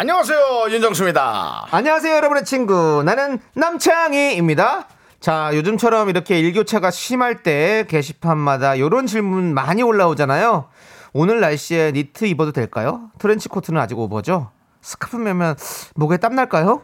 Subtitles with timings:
[0.00, 1.66] 안녕하세요 윤정수입니다.
[1.70, 3.02] 안녕하세요, 여러분의 친구.
[3.04, 4.88] 나는 남창희입니다.
[5.20, 10.70] 자, 요즘처럼 이렇게 일교차가 심할 때 게시판마다 이런 질문 많이 올라오잖아요.
[11.12, 13.10] 오늘 날씨에 니트 입어도 될까요?
[13.18, 14.50] 트렌치 코트는 아직 오버죠?
[14.80, 15.56] 스카프 매면
[15.96, 16.80] 목에 땀 날까요?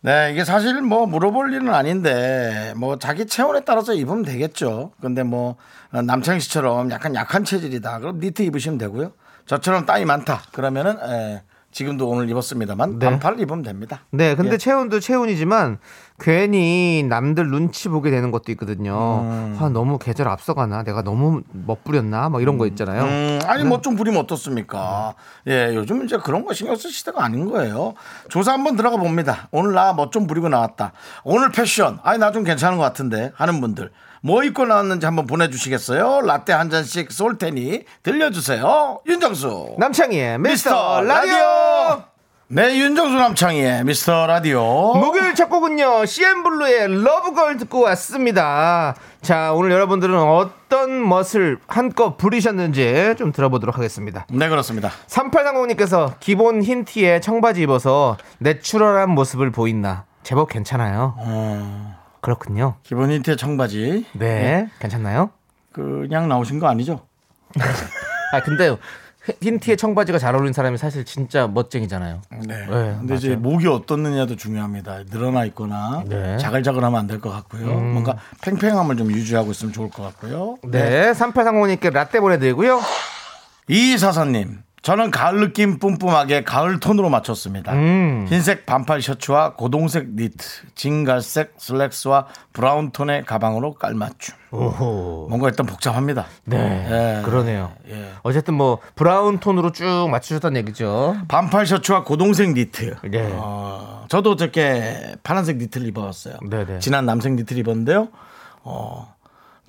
[0.00, 4.90] 네 이게 사실 뭐 물어볼 일은 아닌데 뭐 자기 체온에 따라서 입으면 되겠죠.
[5.00, 5.54] 근데 뭐
[5.92, 8.00] 남창희 씨처럼 약간 약한 체질이다.
[8.00, 9.12] 그럼 니트 입으시면 되고요.
[9.46, 10.42] 저처럼 땀이 많다.
[10.50, 11.42] 그러면은 에,
[11.72, 13.06] 지금도 오늘 입었습니다만 네.
[13.06, 14.00] 반팔 입으면 됩니다.
[14.10, 14.56] 네, 근데 예.
[14.58, 15.78] 체온도 체온이지만
[16.18, 18.94] 괜히 남들 눈치 보게 되는 것도 있거든요.
[19.58, 20.82] 아, 너무 계절 앞서가나?
[20.82, 22.28] 내가 너무 멋부렸나?
[22.28, 23.04] 막 이런 거 있잖아요.
[23.04, 25.14] 음, 아니 뭐 좀 부리면 어떻습니까?
[25.46, 27.94] 예, 요즘 이제 그런 거 신경 쓸 시대가 아닌 거예요.
[28.28, 29.48] 조사 한번 들어가 봅니다.
[29.52, 30.92] 오늘 나뭐좀 부리고 나왔다.
[31.24, 33.90] 오늘 패션, 아니 나 좀 괜찮은 것 같은데 하는 분들
[34.22, 36.20] 뭐 입고 나왔는지 한번 보내주시겠어요?
[36.22, 39.00] 라떼 한 잔씩 쏠 테니 들려주세요.
[39.06, 41.32] 윤정수 남창희의 미스터 미스터 라디오!
[41.36, 42.02] 라디오.
[42.52, 44.60] 네, 윤정수 남창희의 미스터 라디오.
[44.96, 53.30] 목요일 첫 곡은요 CN블루의 러브걸 듣고 왔습니다 자 오늘 여러분들은 어떤 멋을 한껏 부리셨는지 좀
[53.30, 54.90] 들어보도록 하겠습니다 네, 그렇습니다.
[55.06, 61.14] 3830님께서 기본 흰 티에 청바지 입어서 내추럴한 모습을 보인다 제법 괜찮아요
[62.20, 64.06] 그렇군요 기본 힌트의 청바지.
[64.14, 65.30] 네 괜찮나요?
[65.72, 67.00] 그냥 나오신 거 아니죠?
[68.32, 68.76] 아 근데
[69.42, 72.66] 흰 티에 청바지가 잘 어울리는 사람이 사실 진짜 멋쟁이잖아요 네.
[72.66, 72.66] 네,
[72.98, 75.04] 근데 이제 목이 어떻느냐도 중요합니다.
[75.10, 76.16] 늘어나 있거나 네.
[76.16, 76.38] 음.
[76.38, 77.66] 자글자글하면 안 될 것 같고요.
[77.66, 80.56] 뭔가 팽팽함을 좀 유지하고 있으면 좋을 것 같고요.
[80.64, 82.80] 네 3830님께 라떼 보내드리고요
[83.68, 87.72] 이사사님, 저는 가을 느낌 뿜뿜하게 가을 톤으로 맞췄습니다.
[87.74, 88.26] 음.
[88.28, 94.34] 흰색 반팔 셔츠와 고동색 니트, 진갈색 슬랙스와 브라운 톤의 가방으로 깔맞춤.
[94.52, 96.26] 오호 뭔가 일단 복잡합니다.
[96.44, 97.22] 네, 예.
[97.22, 97.72] 그러네요.
[97.88, 98.10] 예.
[98.22, 101.16] 어쨌든 뭐 브라운 톤으로 쭉 맞추셨다는 얘기죠.
[101.28, 102.96] 반팔 셔츠와 고동색 니트.
[103.04, 103.30] 네.
[103.34, 106.38] 어, 저도 어저께 파란색 니트를 입어봤어요.
[106.48, 106.78] 네네.
[106.78, 108.08] 진한 남색 니트를 입었는데요.
[108.62, 109.14] 어,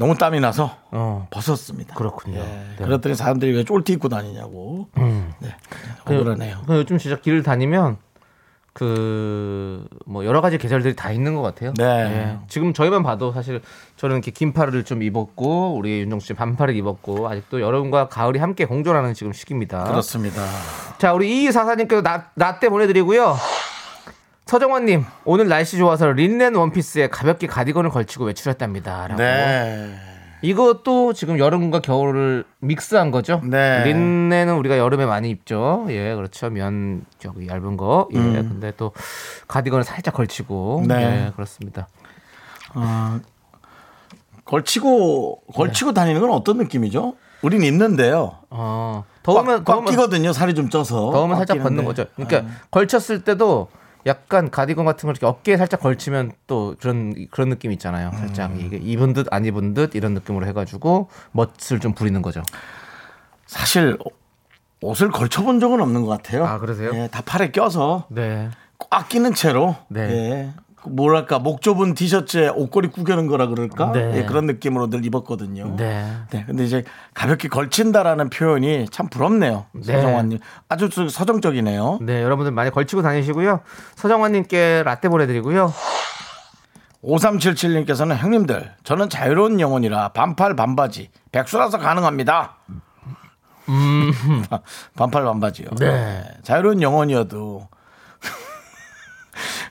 [0.02, 1.28] 너무 땀이 나서 어.
[1.30, 1.94] 벗었습니다.
[1.94, 2.40] 그렇군요.
[2.40, 2.44] 예.
[2.80, 2.86] 네.
[2.86, 4.88] 그랬더니 사람들이 왜 쫄티 입고 다니냐고.
[4.96, 5.56] 네.
[6.06, 6.64] 억울하네요.
[6.66, 7.98] 그 요즘 진짜 길을 다니면
[8.74, 11.74] 그 뭐 여러 가지 계절들이 다 있는 것 같아요.
[11.78, 11.86] 네.
[11.86, 12.38] 예.
[12.48, 13.62] 지금 저희만 봐도 사실
[13.96, 19.14] 저는 이렇게 긴팔을 좀 입었고 우리 윤정수 씨 반팔을 입었고 아직도 여름과 가을이 함께 공존하는
[19.14, 19.86] 지금 시기입니다.
[19.86, 20.42] 그렇습니다.
[20.98, 23.38] 자, 우리 이사사님께도 나, 라떼 보내드리고요.
[24.52, 29.08] 서정환님, 오늘 날씨 좋아서 린넨 원피스에 가볍게 가디건을 걸치고 외출했답니다.
[29.08, 29.16] 라고.
[29.16, 29.96] 네.
[30.42, 33.40] 이것도 지금 여름과 겨울을 믹스한 거죠.
[33.46, 33.86] 네.
[33.86, 35.86] 린넨은 우리가 여름에 많이 입죠.
[35.88, 36.50] 예, 그렇죠.
[36.50, 38.10] 면 저기 얇은 거.
[38.14, 38.92] 예, 근데 또
[39.48, 40.80] 가디건을 살짝 걸치고.
[40.80, 40.88] 음.
[40.90, 40.96] 네.
[40.96, 41.88] 네, 그렇습니다.
[44.44, 47.16] 걸치고 걸치고 다니는 건 어떤 느낌이죠?
[47.42, 48.40] 우린 입는데요.
[48.50, 50.34] 어, 꽉, 더우면 꽉 더우면 끼거든요.
[50.34, 51.10] 살이 좀 쪄서.
[51.12, 51.64] 더우면 꽉 살짝.
[51.64, 52.04] 벗는 거죠.
[52.18, 52.66] 그러니까 아.
[52.70, 53.70] 걸쳤을 때도
[54.06, 58.12] 약간 가디건 같은 걸 이렇게 어깨에 살짝 걸치면 또 그런 그런 느낌 있잖아요.
[58.18, 58.60] 살짝 음.
[58.60, 62.42] 이게 입은 듯 안 입은 듯 이런 느낌으로 해가지고 멋을 좀 부리는 거죠.
[63.46, 63.98] 사실
[64.82, 66.46] 옷을 걸쳐본 적은 없는 것 같아요.
[66.46, 66.92] 아, 그러세요?
[66.96, 68.50] 예, 다 팔에 껴서 네.
[68.90, 69.76] 꽉 끼는 채로.
[69.90, 70.02] 네.
[70.02, 70.54] 예.
[70.86, 73.92] 뭐랄까 목 좁은 티셔츠에 옷걸이 구겨는 거라 그럴까?
[73.92, 74.18] 네.
[74.18, 75.76] 예, 그런 느낌으로 늘 입었거든요.
[75.78, 76.12] 네.
[76.32, 76.84] 네, 근데 이제
[77.14, 79.66] 가볍게 걸친다라는 표현이 참 부럽네요.
[79.74, 79.94] 네.
[79.94, 80.40] 서정환님.
[80.70, 82.00] 아주 저- 서정적이네요.
[82.02, 83.62] 네, 여러분들 많이 걸치고 다니시고요.
[83.96, 85.72] 서정환님께 라떼 보내드리고요.
[87.04, 92.58] 5377님께서는 형님들, 저는 자유로운 영혼이라 반팔 반바지, 백수라서 가능합니다.
[94.96, 95.68] 반팔 반바지요.
[95.72, 95.78] 음.
[95.78, 96.24] 네.
[96.44, 97.68] 자유로운 영혼이어도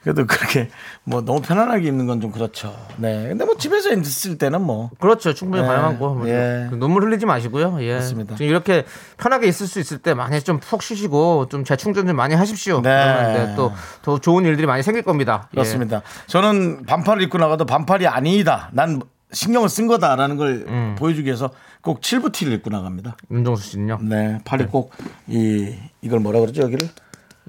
[0.02, 0.70] 그래도 그렇게
[1.04, 2.74] 뭐 너무 편안하게 입는 건 좀 그렇죠.
[2.96, 3.28] 네.
[3.28, 5.32] 근데 뭐 집에서 있을 때는 뭐 그렇죠.
[5.34, 6.66] 충분히 네, 가능하고 예.
[6.70, 7.78] 그 눈물 흘리지 마시고요.
[7.82, 7.94] 예.
[7.94, 8.36] 맞습니다.
[8.36, 8.84] 지금 이렇게
[9.18, 12.80] 편하게 있을 수 있을 때 많이 좀 푹 쉬시고 좀 재충전 좀 많이 하십시오.
[12.82, 12.90] 네.
[12.90, 15.48] 그러면 또더 좋은 일들이 많이 생길 겁니다.
[15.52, 15.54] 예.
[15.56, 16.02] 그렇습니다.
[16.26, 18.70] 저는 반팔을 입고 나가도 반팔이 아니다.
[18.72, 19.00] 난
[19.32, 20.96] 신경을 쓴 거다라는 걸 음.
[20.98, 21.50] 보여주기 위해서
[21.82, 23.16] 꼭 칠부티를 입고 나갑니다.
[23.30, 23.98] 윤정수 씨는요?
[24.02, 26.88] 네, 팔이 꼭이 이걸 뭐라 그러죠 여기를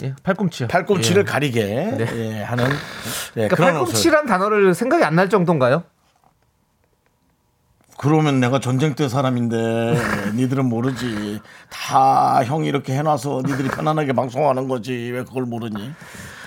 [0.04, 0.14] 예.
[0.24, 0.68] 팔꿈치요.
[0.68, 1.26] 팔꿈치를 예.
[1.32, 1.62] 가리게
[2.16, 5.84] 예, 하는 예, 그러니까 그런 팔꿈치란 단어를 생각이 안 날 정도인가요?
[7.98, 9.56] 그러면 내가 전쟁 때 사람인데
[10.36, 11.40] 니들은 모르지.
[11.70, 15.12] 다 형이 이렇게 해놔서 니들이 편안하게 방송하는 거지.
[15.14, 15.92] 왜 그걸 모르니?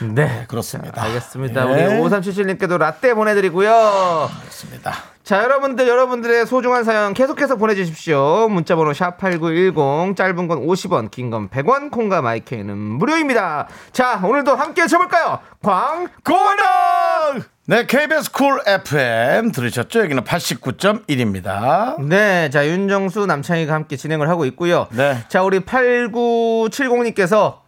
[0.03, 0.47] 네.
[0.49, 1.01] 그렇습니다.
[1.03, 1.65] 알겠습니다.
[1.67, 1.87] 네.
[1.87, 4.29] 우리 5377님께도 라떼 보내드리고요.
[4.41, 4.95] 그렇습니다.
[5.25, 8.47] 자, 여러분들, 여러분들의 소중한 사연 계속해서 보내주십시오.
[8.51, 13.67] 문자번호 샵8910, 짧은 건 50원, 긴 건 100원, 콩과 My K는 무료입니다.
[13.93, 15.39] 자, 오늘도 함께 쳐볼까요?
[15.63, 17.43] 광고나!
[17.67, 20.01] 네, KBS 쿨 FM 들으셨죠?
[20.01, 21.99] 여기는 89.1입니다.
[22.07, 24.89] 네, 자, 윤정수, 남창희가 함께 진행을 하고 있고요.
[24.93, 25.25] 네.
[25.29, 27.61] 자, 우리 8970님께서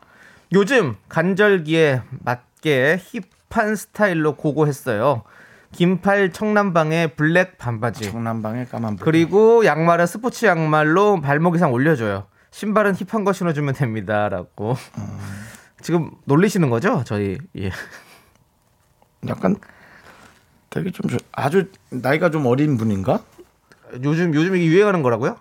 [0.52, 3.00] 요즘 간절기에 맞게
[3.50, 5.22] 힙한 스타일로 고고했어요.
[5.86, 8.10] 긴팔 청남방에 블랙 반바지.
[8.10, 9.04] 청남방에 까만 불.
[9.04, 12.26] 그리고 양말은 스포츠 양말로 발목 이상 올려줘요.
[12.50, 14.74] 신발은 힙한 거 신어주면 됩니다라고.
[15.82, 17.02] 지금 놀리시는 거죠?
[17.04, 17.70] 저희 예.
[19.28, 19.56] 약간
[20.70, 23.20] 되게 좀 저- 아주 나이가 좀 어린 분인가?
[24.02, 25.36] 요즘 요즘 이게 유행하는 거라고요?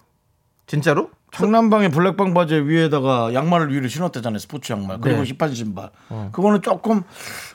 [0.67, 1.09] 진짜로?
[1.37, 4.39] 청남방에 블랙 반바지 위에다가 양말을 위로 신었대잖아요.
[4.39, 4.99] 스포츠 양말.
[5.01, 5.31] 그리고 네.
[5.37, 5.89] 힙한 신발.
[6.31, 7.03] 그거는 조금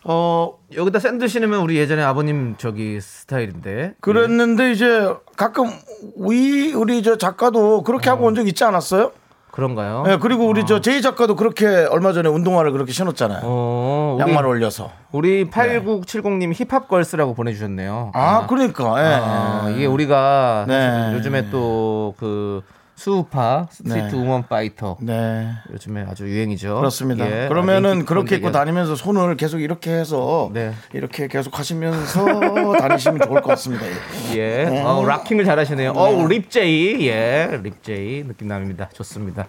[0.05, 3.95] 어 여기다 샌들 신으면 우리 예전에 아버님 저기 스타일인데.
[4.01, 5.71] 그랬는데 이제 가끔
[6.17, 9.13] 우리 우리 저 작가도 그렇게 하고 온 적 있지 않았어요?
[9.51, 10.05] 그런가요?
[10.07, 13.41] 네, 그리고 우리 저 제이 작가도 그렇게 얼마 전에 운동화를 그렇게 신었잖아요.
[13.43, 14.93] 어, 우리, 양말 올려서.
[15.11, 18.13] 우리 8970님 힙합 girls라고 보내주셨네요.
[18.15, 18.95] 아, 그러니까.
[19.03, 19.21] 예.
[19.21, 21.13] 아, 이게 우리가 네.
[21.15, 22.63] 요즘에 또 그
[23.01, 24.21] 스우파 스트리트 네.
[24.21, 25.49] 우먼 파이터 네.
[25.73, 26.77] 요즘에 아주 유행이죠.
[26.77, 27.25] 그렇습니다.
[27.25, 28.53] 예, 그러면은 그렇게 입고.
[28.53, 30.75] 다니면서 손을 계속 이렇게 해서 네.
[30.93, 32.25] 이렇게 계속 하시면서
[32.79, 33.87] 다니시면 좋을 것 같습니다.
[34.35, 34.83] 예, 네.
[34.83, 35.93] 어, locking을 잘하시네요.
[35.93, 38.91] 어, 립제이, 예, 립제이 느낌 납니다.
[38.93, 39.47] 좋습니다.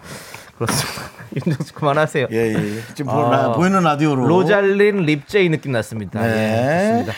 [0.56, 1.02] 그렇습니다.
[1.36, 2.28] 윤정수 그만하세요.
[2.32, 2.80] 예, 예.
[2.94, 6.22] 지금 아, 보, 보이는 라디오로 로잘린 립제이 느낌 났습니다.
[6.22, 6.28] 네.
[6.28, 7.12] 예, 좋습니다.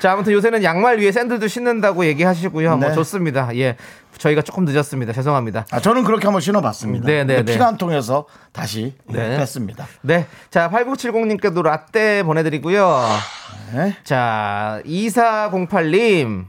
[0.00, 2.76] 자, 아무튼 요새는 양말 위에 샌들도 신는다고 얘기하시고요.
[2.76, 2.94] 뭐 네.
[2.94, 3.54] 좋습니다.
[3.56, 3.76] 예,
[4.18, 5.12] 저희가 조금 늦었습니다.
[5.12, 5.66] 죄송합니다.
[5.70, 7.06] 아, 저는 그렇게 한번 신어봤습니다.
[7.06, 7.52] 네, 네, 네.
[7.52, 9.36] 피가 안 통해서 다시 네.
[9.38, 9.86] 뺐습니다.
[10.02, 13.00] 네, 자 8970님께도 라떼 보내드리고요.
[13.74, 13.96] 네.
[14.04, 16.46] 자 2408님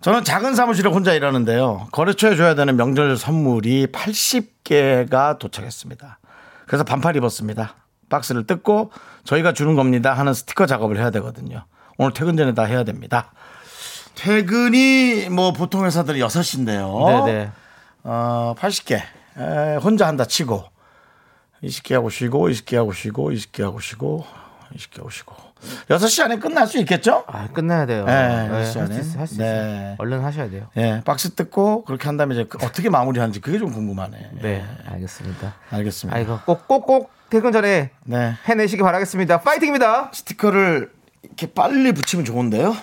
[0.00, 1.88] 저는 작은 사무실에 혼자 일하는데요.
[1.92, 6.18] 거래처에 줘야 되는 명절 선물이 80개가 도착했습니다.
[6.66, 7.74] 그래서 반팔 입었습니다.
[8.10, 8.90] 박스를 뜯고
[9.24, 11.64] 저희가 주는 겁니다 하는 스티커 작업을 해야 되거든요.
[11.96, 13.32] 오늘 퇴근 전에 다 해야 됩니다.
[14.14, 17.24] 퇴근이 뭐 보통 회사들이 6시인데요.
[17.26, 17.50] 네네
[18.04, 19.00] 어, 80개.
[19.36, 20.64] 에, 혼자 한다 치고
[21.62, 24.24] 20개 하고 쉬고 20개 하고 쉬고 20개 하고 쉬고
[24.76, 25.34] 20개 하고 쉬고
[25.88, 27.24] 6시 안에 끝날 수 있겠죠?
[27.26, 28.04] 아 끝나야 돼요.
[28.04, 29.18] 네, 네, 할수 할수 있어요.
[29.20, 29.44] 할수 네.
[29.44, 29.94] 있어요.
[29.98, 30.66] 얼른 하셔야 돼요.
[30.76, 34.30] 예, 박스 뜯고 그렇게 한 다음에 이제 그 어떻게 마무리하는지 그게 좀 궁금하네.
[34.42, 35.54] 네, 알겠습니다.
[35.70, 36.16] 알겠습니다.
[36.16, 38.34] 아이고 꼭 꼭 꼭 퇴근 전에 네.
[38.44, 39.40] 해내시기 바라겠습니다.
[39.40, 40.10] 파이팅입니다.
[40.12, 40.92] 스티커를
[41.24, 42.76] 이렇게 빨리 붙이면 좋은데요?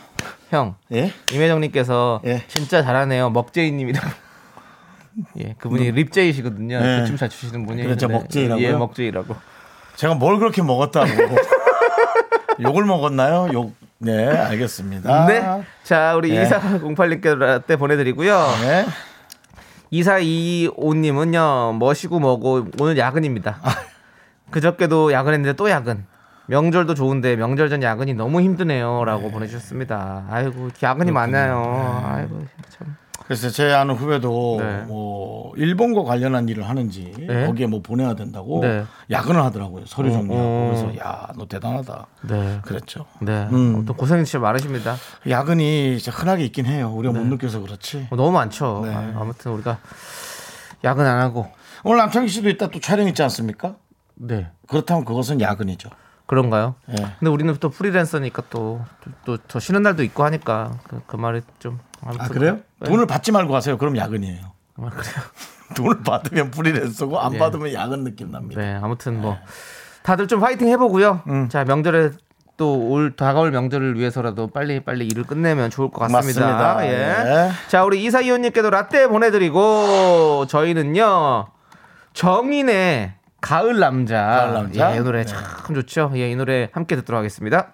[0.50, 1.14] 형 예?
[1.32, 2.44] 임혜정님께서 예.
[2.48, 3.30] 진짜 잘하네요.
[3.30, 4.08] 먹제이님이라고.
[5.40, 6.80] 예, 그분이 립제이시거든요.
[6.80, 7.00] 네.
[7.02, 7.84] 그춤 잘 추시는 분이.
[7.84, 8.14] 그렇죠, 네.
[8.14, 8.66] 먹제이라고요?
[8.66, 9.36] 예, 먹제이라고.
[9.96, 11.08] 제가 뭘 그렇게 먹었다고.
[12.62, 13.50] 욕을 먹었나요?
[13.54, 13.76] 욕.
[13.98, 15.26] 네, 알겠습니다.
[15.28, 15.64] 네.
[15.84, 16.44] 자, 우리 예.
[16.46, 18.48] 2408님께 때 보내드리고요.
[18.62, 18.86] 네.
[19.94, 23.60] 2425님은요, 멋이고 뭐고, 오늘 야근입니다.
[24.50, 26.06] 그저께도 야근했는데 또 야근.
[26.48, 29.06] 명절도 좋은데 명절 전 야근이 너무 힘드네요.
[29.06, 30.26] 라고 보내주셨습니다.
[30.30, 32.04] 아이고, 야근이 많아요.
[32.06, 32.96] 아이고, 참.
[33.26, 34.84] 그래서 제 아는 후배도 네.
[34.88, 37.46] 뭐 일본과 관련한 일을 하는지 네.
[37.46, 38.84] 거기에 뭐 보내야 된다고 네.
[39.10, 39.86] 야근을 하더라고요.
[39.86, 40.36] 서류 정리하고.
[40.38, 40.72] 어.
[40.74, 42.08] 그래서 야, 너 대단하다.
[42.24, 42.60] 네.
[42.64, 43.06] 그랬죠.
[43.22, 43.48] 네.
[43.54, 43.86] 음.
[43.86, 44.98] 또 고생이 진짜 많으십니다.
[45.30, 46.92] 야근이 진짜 흔하게 있긴 해요.
[46.94, 48.08] 우리가 못 느껴서 그렇지.
[48.10, 48.82] 어, 너무 많죠.
[48.84, 48.94] 네.
[48.94, 49.78] 아, 아무튼 우리가
[50.84, 51.48] 야근 안 하고.
[51.86, 53.76] 오늘 남창희 씨도 이따 또 촬영 있지 않습니까?
[54.16, 54.50] 네.
[54.68, 55.90] 그렇다면 그것은 야근이죠.
[56.32, 56.76] 그런가요?
[56.92, 56.96] 예.
[57.20, 58.80] 근데 우리는 또 프리랜서니까 또
[59.26, 62.60] 또더 쉬는 날도 있고 하니까 그, 그 말이 좀 아무튼 아 그래요?
[62.80, 62.90] 네.
[62.90, 63.78] 돈을 받지 말고 하세요.
[63.78, 64.40] 그럼 야근이에요.
[64.78, 65.14] 아, 그래요.
[65.76, 67.38] 돈을 받으면 프리랜서고 안 예.
[67.38, 68.62] 받으면 야근 느낌 납니다.
[68.62, 69.38] 네, 아무튼 뭐
[70.04, 71.24] 다들 좀 파이팅 해보고요.
[71.28, 71.50] 음.
[71.50, 72.12] 자 명절에
[72.56, 76.46] 또올 다가올 명절을 위해서라도 빨리 빨리 일을 끝내면 좋을 것 같습니다.
[76.48, 76.88] 맞습니다.
[76.88, 77.48] 예.
[77.48, 77.52] 예.
[77.68, 81.48] 자 우리 이사이원님께도 라떼 보내드리고 저희는요
[82.14, 84.24] 정인의 가을 남자.
[84.24, 84.94] 가을 남자?
[84.94, 85.26] 예, 이 노래 네.
[85.26, 86.12] 참 좋죠.
[86.16, 87.74] 예, 이 노래 함께 듣도록 하겠습니다.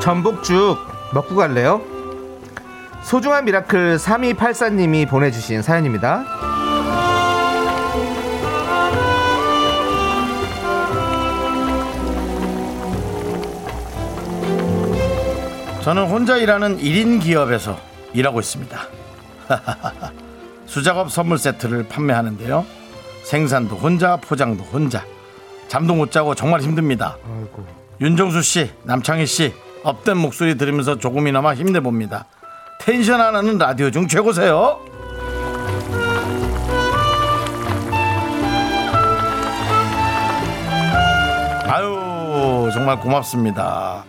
[0.00, 0.78] 전복죽
[1.12, 1.82] 먹고 갈래요?
[3.02, 6.24] 소중한 미라클 3284님이 보내주신 사연입니다.
[15.88, 17.80] 저는 혼자 일하는 1인 기업에서
[18.12, 18.78] 일하고 있습니다.
[20.66, 22.66] 수작업 선물 세트를 판매하는데요.
[23.24, 25.02] 생산도 혼자, 포장도 혼자.
[25.68, 27.16] 잠도 못 자고 정말 힘듭니다.
[27.24, 27.66] 아이고.
[28.02, 32.26] 윤정수 씨, 남창희 씨, up된 목소리 들으면서 조금이나마 힘내봅니다.
[32.80, 34.80] 텐션 하나는 라디오 중 최고세요.
[41.66, 44.04] 아유, 정말 고맙습니다.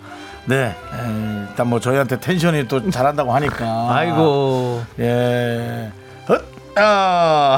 [0.49, 3.87] 네, 에, 일단 뭐 저희한테 텐션이 또 잘한다고 하니까.
[3.95, 4.81] 아이고.
[4.99, 5.91] 예.
[6.27, 6.41] 헛!
[6.75, 7.57] 아,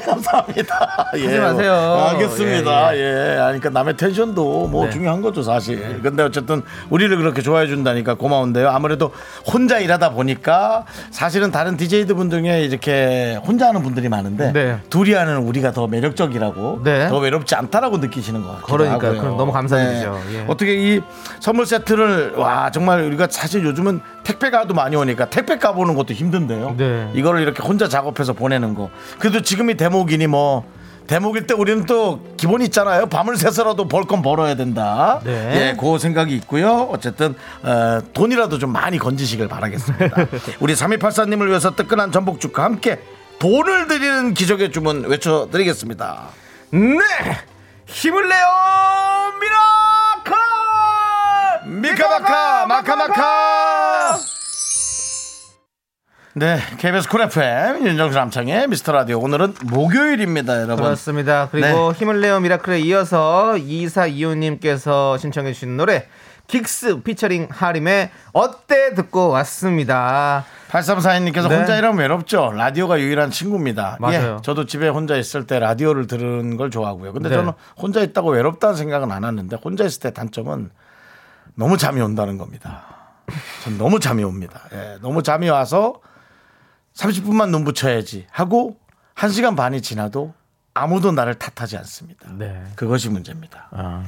[0.04, 1.10] 감사합니다.
[1.16, 1.24] 예.
[1.26, 1.74] 하지 마세요.
[2.10, 2.96] 알겠습니다.
[2.96, 4.90] 예, 아니, 그러니까 남의 텐션도 뭐 네.
[4.90, 6.00] 중요한 거죠, 사실.
[6.02, 8.68] 근데 어쨌든 우리를 그렇게 좋아해 준다니까 고마운데요.
[8.68, 9.12] 아무래도
[9.46, 14.78] 혼자 일하다 보니까 사실은 다른 DJ들 분 중에 이렇게 혼자 하는 분들이 많은데 네.
[14.90, 17.08] 둘이 하는 우리가 더 매력적이라고 네.
[17.08, 18.66] 더 외롭지 않다라고 느끼시는 것 같아요.
[18.66, 19.20] 그러니까요.
[19.20, 20.20] 그럼 너무 감사드리죠.
[20.32, 20.44] 예.
[20.48, 21.00] 어떻게 이
[21.40, 26.74] 선물 세트를 와 정말 우리가 사실 요즘은 택배가도 많이 오니까 택배가 보는 것도 힘든데요.
[26.76, 27.10] 네.
[27.14, 28.90] 이거를 이렇게 혼자 작업해서 보내는 거.
[29.18, 30.64] 그래도 지금이 대목이니 뭐
[31.06, 33.06] 대목일 때 우리는 또 기본이 있잖아요.
[33.06, 35.20] 밤을 새서라도 벌 건 벌어야 된다.
[35.24, 35.30] 네.
[35.72, 36.88] 예, 그 생각이 있고요.
[36.92, 40.26] 어쨌든 어, 돈이라도 좀 많이 건지시길 바라겠습니다.
[40.60, 43.00] 우리 3284님을 위해서 뜨끈한 전복죽과 함께
[43.40, 46.28] 돈을 드리는 기적의 주문 외쳐드리겠습니다.
[46.72, 46.98] 네!
[47.86, 48.46] 힘을 내요!
[49.40, 49.79] miracle!
[51.70, 54.18] 미카마카 마카마카
[56.34, 61.48] 네 KBS 쿨 FM 윤정수 남창희 미스터 라디오 오늘은 목요일입니다 여러분 그렇습니다.
[61.48, 61.98] 그리고 네.
[61.98, 66.08] 힘을 내요 miracle에 이어서 2425님께서 신청해 주신 노래
[66.48, 70.44] 긱스 피처링 하림의 어때 듣고 왔습니다.
[70.70, 71.56] 8342님께서 네.
[71.56, 74.38] 혼자 일하면 외롭죠 라디오가 유일한 친구입니다 맞아요.
[74.38, 77.36] 예, 저도 집에 혼자 있을 때 라디오를 듣는 걸 좋아하고요 근데 네.
[77.36, 80.70] 저는 혼자 있다고 외롭다는 생각은 안 하는데 혼자 있을 때 단점은
[81.60, 82.84] 너무 잠이 온다는 겁니다.
[83.62, 84.62] 전 너무 잠이 옵니다.
[84.72, 86.00] 예, 너무 잠이 와서
[86.94, 88.78] 30분만 눈 붙여야지 하고
[89.14, 90.32] 1시간 반이 지나도
[90.72, 92.30] 아무도 나를 탓하지 않습니다.
[92.32, 92.64] 네.
[92.76, 93.68] 그것이 문제입니다.
[93.72, 94.04] 아,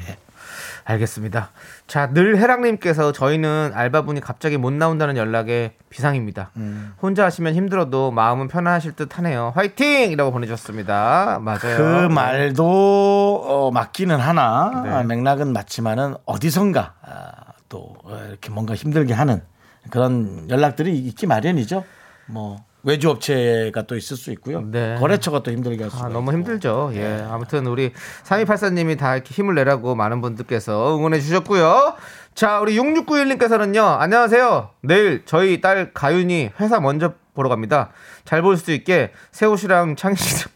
[0.85, 1.51] 알겠습니다.
[1.87, 6.51] 자, 늘 해랑님께서 저희는 알바분이 갑자기 못 나온다는 연락에 비상입니다.
[6.57, 6.95] 음.
[7.01, 9.53] 혼자 하시면 힘들어도 마음은 편안하실 듯 하네요.
[9.55, 10.11] 화이팅!
[10.11, 11.41] 이라고 보내주셨습니다.
[11.43, 11.77] 맞아요.
[11.77, 14.91] 그 말도 어, 맞기는 하나 네.
[14.91, 17.31] 아, 맥락은 맞지만은 어디선가 아,
[17.69, 19.43] 또 어, 이렇게 뭔가 힘들게 하는
[19.91, 21.85] 그런 연락들이 있기 마련이죠.
[22.27, 24.61] 뭐 외주 업체가 또 있을 수 있고요.
[24.62, 24.97] 네.
[24.99, 26.39] 거래처가 또 힘들게 할 수가 아, 너무 있고.
[26.39, 26.91] 힘들죠.
[26.95, 27.25] 예.
[27.31, 27.93] 아무튼 우리
[28.25, 31.95] 3284님이 다 이렇게 힘을 내라고 많은 분들께서 응원해 주셨고요.
[32.35, 33.99] 자, 우리 6691님께서는요.
[33.99, 34.71] 안녕하세요.
[34.81, 37.91] 내일 저희 딸 가윤이 회사 먼저 보러 갑니다.
[38.25, 40.47] 잘 볼 수 있게 세호씨랑 창희 씨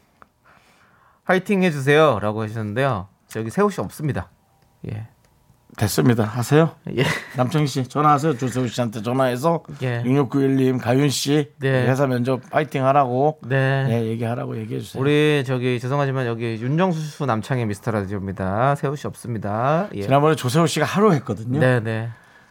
[1.25, 2.19] 화이팅 해주세요.
[2.21, 3.09] 라고 하셨는데요.
[3.29, 4.31] 저기 세호씨 없습니다.
[4.89, 5.09] 예.
[5.77, 6.25] 됐습니다.
[6.25, 6.71] 하세요.
[6.97, 7.05] 예.
[7.37, 8.39] 남창희 씨 전화하세요.
[8.39, 10.03] 조세호 씨한테 전화해서 예.
[10.05, 11.87] 6691님 가윤 씨 네.
[11.87, 13.87] 회사 면접 파이팅 하라고 네.
[13.91, 15.01] 예, 얘기하라고 얘기해 주세요.
[15.01, 18.77] 우리 저기 죄송하지만 여기 윤정수 남창의 미스터 라디오입니다.
[18.77, 19.89] 세호 씨 없습니다.
[19.95, 20.03] 예.
[20.03, 21.59] 지난번에 조세호 씨가 하루 했거든요.
[21.61, 22.09] 네 네.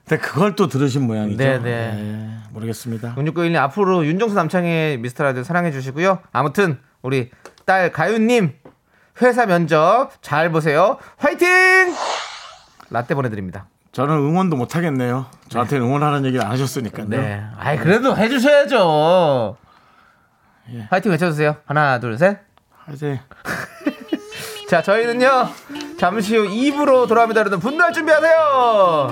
[0.08, 1.38] 근데 그걸 또 들으신 모양이죠.
[1.38, 1.94] 네, 네.
[1.98, 3.16] 예, 모르겠습니다.
[3.16, 6.20] 0691님 앞으로 윤정수 남창의 미스터 라디오 사랑해 주시고요.
[6.32, 7.32] 아무튼 우리
[7.66, 8.54] 딸 가윤 님
[9.22, 10.98] 회사 면접 잘 보세요.
[11.18, 11.48] 화이팅!
[12.90, 13.68] 라떼 보내드립니다.
[13.92, 15.26] 저는 응원도 못 하겠네요.
[15.50, 17.08] 저한테 응원하는 얘기를 안 하셨으니까요.
[17.08, 17.44] 네.
[17.58, 19.58] 아이 그래도 해주셔야죠.
[20.90, 21.56] 화이팅 외쳐주세요.
[21.66, 22.40] 하나 둘 셋.
[22.86, 23.20] 하세요.
[24.70, 25.50] 자 저희는요
[25.98, 27.40] 잠시 후 2부로 돌아옵니다.
[27.42, 29.12] 여러분 분노할 준비하세요.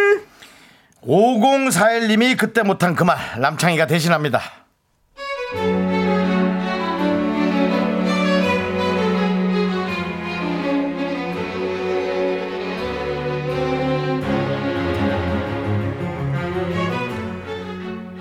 [1.03, 4.39] 5041님이 그때 못한 그 말 남창희가 대신합니다.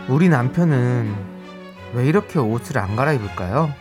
[0.09, 1.15] 우리 남편은
[1.95, 3.73] 왜 이렇게 옷을 안 갈아입을까요?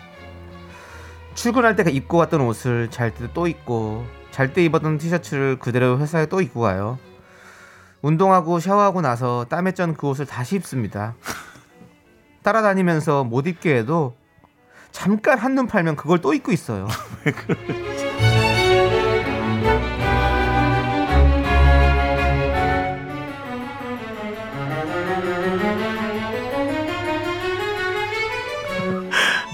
[1.34, 6.28] 출근할 때 입고 왔던 옷을 잘 때 또 입고 잘 때 입었던 티셔츠를 그대로 회사에
[6.28, 7.00] 또 입고 가요.
[8.02, 11.16] 운동하고 샤워하고 나서 땀에 쩐그 옷을 다시 입습니다.
[12.44, 14.16] 따라다니면서 못 입게 해도
[14.92, 16.88] 잠깐 한눈 팔면 그걸 또 입고 있어요.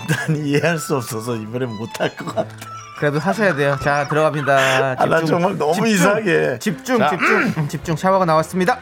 [0.08, 2.85] 난 이해할 수 없어서 이번에 못할 것 같아.
[3.06, 3.78] 그래도 하셔야 돼요.
[3.84, 4.96] 자 들어갑니다.
[4.98, 6.58] 아, 난 정말 너무 이상해.
[6.58, 7.10] 집중 자.
[7.10, 8.80] 집중 음, 집중 샤워가 나왔습니다.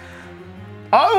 [0.92, 1.12] 아유,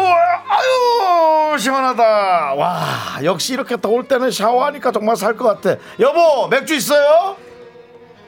[0.49, 2.55] 아유, 시원하다.
[2.55, 2.81] 와,
[3.23, 5.79] 역시 이렇게 더울 때는 샤워하니까 정말 살 것 같아.
[6.01, 7.37] 여보, 맥주 있어요?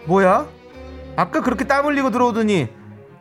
[0.04, 0.47] 뭐야?
[1.16, 2.68] 아까 그렇게 땀 흘리고 들어오더니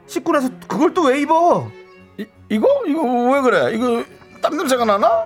[0.07, 1.69] 씻고 나서 그걸 또 왜 입어?
[2.17, 2.67] 이, 이거?
[2.85, 3.73] 이거 왜 그래?
[3.73, 4.03] 이거
[4.41, 5.25] 땀 냄새가 나나?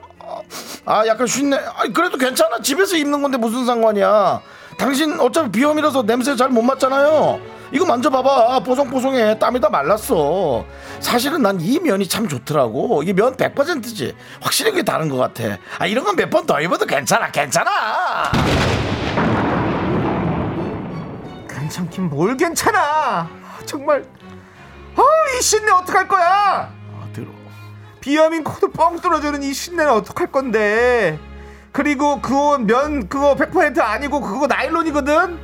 [0.86, 1.58] 아, 약간 쉰내.
[1.58, 2.60] 아, 그래도 괜찮아.
[2.60, 4.42] 집에서 입는 건데 무슨 상관이야.
[4.80, 7.40] 당신 어차피 비염이라서 냄새 잘 못 맡잖아요.
[7.72, 8.62] 이거 만져봐봐.
[8.64, 9.38] 뽀송뽀송해.
[9.38, 10.66] 땀이 다 말랐어.
[11.02, 13.04] 사실은 난 이 면이 참 좋더라고.
[13.04, 14.16] 이게 면 100%지.
[14.42, 15.58] 확실히 그게 다른 것 같아.
[15.78, 17.30] 아, 이런 건 몇 번 더 입어도 괜찮아.
[17.30, 18.32] 괜찮아.
[21.50, 23.30] 괜찮긴 뭘 괜찮아?
[23.66, 24.04] 정말
[24.96, 26.72] 아이 쉰내 어떡할 거야?
[26.72, 27.28] 아, 들어.
[28.00, 31.20] 비염인 코도 뻥 뚫어주는 이 쉰내는 어떡할 건데?
[31.72, 35.40] 그리고 그거 면 그거 100% 아니고 그거 나일론이거든.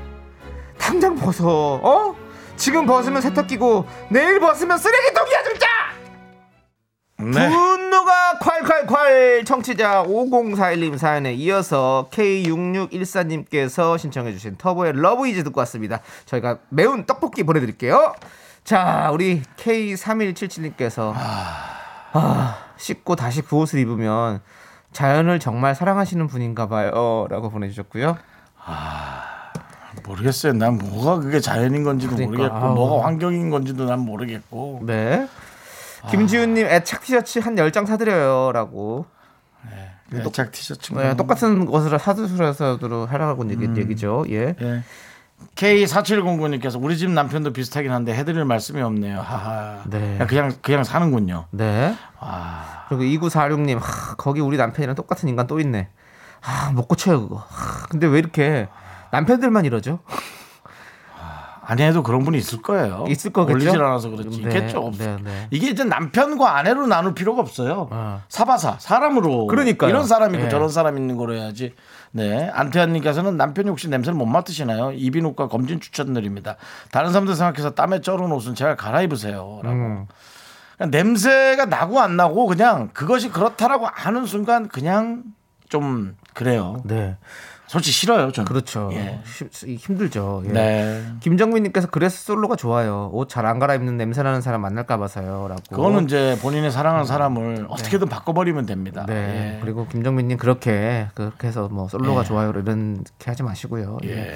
[0.77, 1.47] 당장 벗어.
[1.83, 2.15] 어?
[2.57, 5.67] 지금 벗으면 세탁기고 내일 벗으면 쓰레기통이야 진짜.
[7.17, 7.49] 네.
[7.49, 16.01] 분노가 콸콸콸 청취자 5041님 사연에 이어서 K6614님께서 신청해 주신 터보의 Love Is 듣고 왔습니다.
[16.25, 18.13] 저희가 매운 떡볶이 보내드릴게요.
[18.65, 24.41] 자, 우리 K3177님께서 아, 씻고 다시 그 옷을 입으면
[24.95, 27.27] 자연을 정말 사랑하시는 분인가 봐요.
[27.29, 28.17] 라고 보내주셨고요.
[30.05, 30.53] 모르겠어요.
[30.53, 32.75] 난 뭐가 그게 자연인 건지도 그러니까, 모르겠고 아우.
[32.75, 34.83] 뭐가 환경인 건지도 난 모르겠고.
[34.83, 35.27] 네.
[36.09, 38.53] 김지훈님 애착 티셔츠 한 10장 사드려요.
[38.53, 39.05] 라고.
[40.13, 40.93] 애착 티셔츠.
[40.93, 42.79] 네, 똑같은 것을 사드셔서
[43.09, 44.23] 하라고 얘기, 얘기죠.
[44.29, 44.55] 예.
[44.61, 44.83] 예.
[45.55, 49.19] K4709님께서 우리 집 남편도 비슷하긴 한데 해드릴 말씀이 없네요.
[49.19, 49.83] 하하.
[49.85, 50.17] 네.
[50.27, 51.45] 그냥 그냥 사는군요.
[51.51, 51.95] 네.
[52.19, 55.89] 아, 그리고 2946님, 하, 거기 우리 남편이랑 똑같은 인간 또 있네.
[56.41, 57.37] 아, 못 고쳐요, 그거.
[57.47, 58.67] 하, 근데 왜 이렇게
[59.11, 59.99] 남편들만 이러죠?
[61.67, 63.05] 아내도 그런 분이 있을 거예요.
[63.09, 63.55] 있을 거겠죠?
[63.55, 64.41] 올리질 않아서 그렇지.
[64.41, 64.81] 네, 있겠죠.
[64.81, 65.47] 없 네, 네.
[65.49, 67.87] 이게 이제 남편과 아내로 나눌 필요가 없어요.
[67.89, 68.21] 어.
[68.29, 69.47] 사바사 사람으로.
[69.47, 69.89] 그러니까요.
[69.89, 70.49] 이런 사람 있고 예.
[70.49, 71.73] 저런 사람 있는 거로 해야지.
[72.15, 72.49] 네.
[72.53, 74.93] 안태환님께서는 남편이 혹시 냄새를 못 맡으시나요?
[74.93, 76.55] 이비인후과 검진 추천드립니다.
[76.89, 79.59] 다른 사람들 생각해서 땀에 쩔은 옷은 제가 갈아입으세요.
[79.63, 79.75] 라고.
[79.75, 80.07] 음.
[80.79, 85.23] 냄새가 나고 안 나고 그냥 그것이 그렇다라고 하는 순간 그냥
[85.67, 86.81] 좀 그래요.
[86.85, 87.17] 네.
[87.75, 88.31] 솔직히 싫어요.
[88.31, 88.47] 저는.
[88.47, 88.89] 그렇죠.
[88.93, 89.19] 예.
[89.25, 90.43] 힘- 힘들죠.
[90.47, 90.49] 예.
[90.49, 91.03] 네.
[91.19, 93.09] 김정민님께서 그래서 솔로가 좋아요.
[93.11, 95.47] 옷 잘 안 갈아입는 냄새나는 사람 만날까 봐서요.
[95.49, 95.61] 라고.
[95.69, 99.05] 그거는 이제 본인의 사랑하는 사람을 어떻게든 바꿔버리면 됩니다.
[99.07, 99.55] 네.
[99.57, 99.59] 예.
[99.61, 103.97] 그리고 김정민님 그렇게 그렇게 해서 뭐 솔로가 좋아요 이런 게 하지 마시고요.
[104.05, 104.33] 예.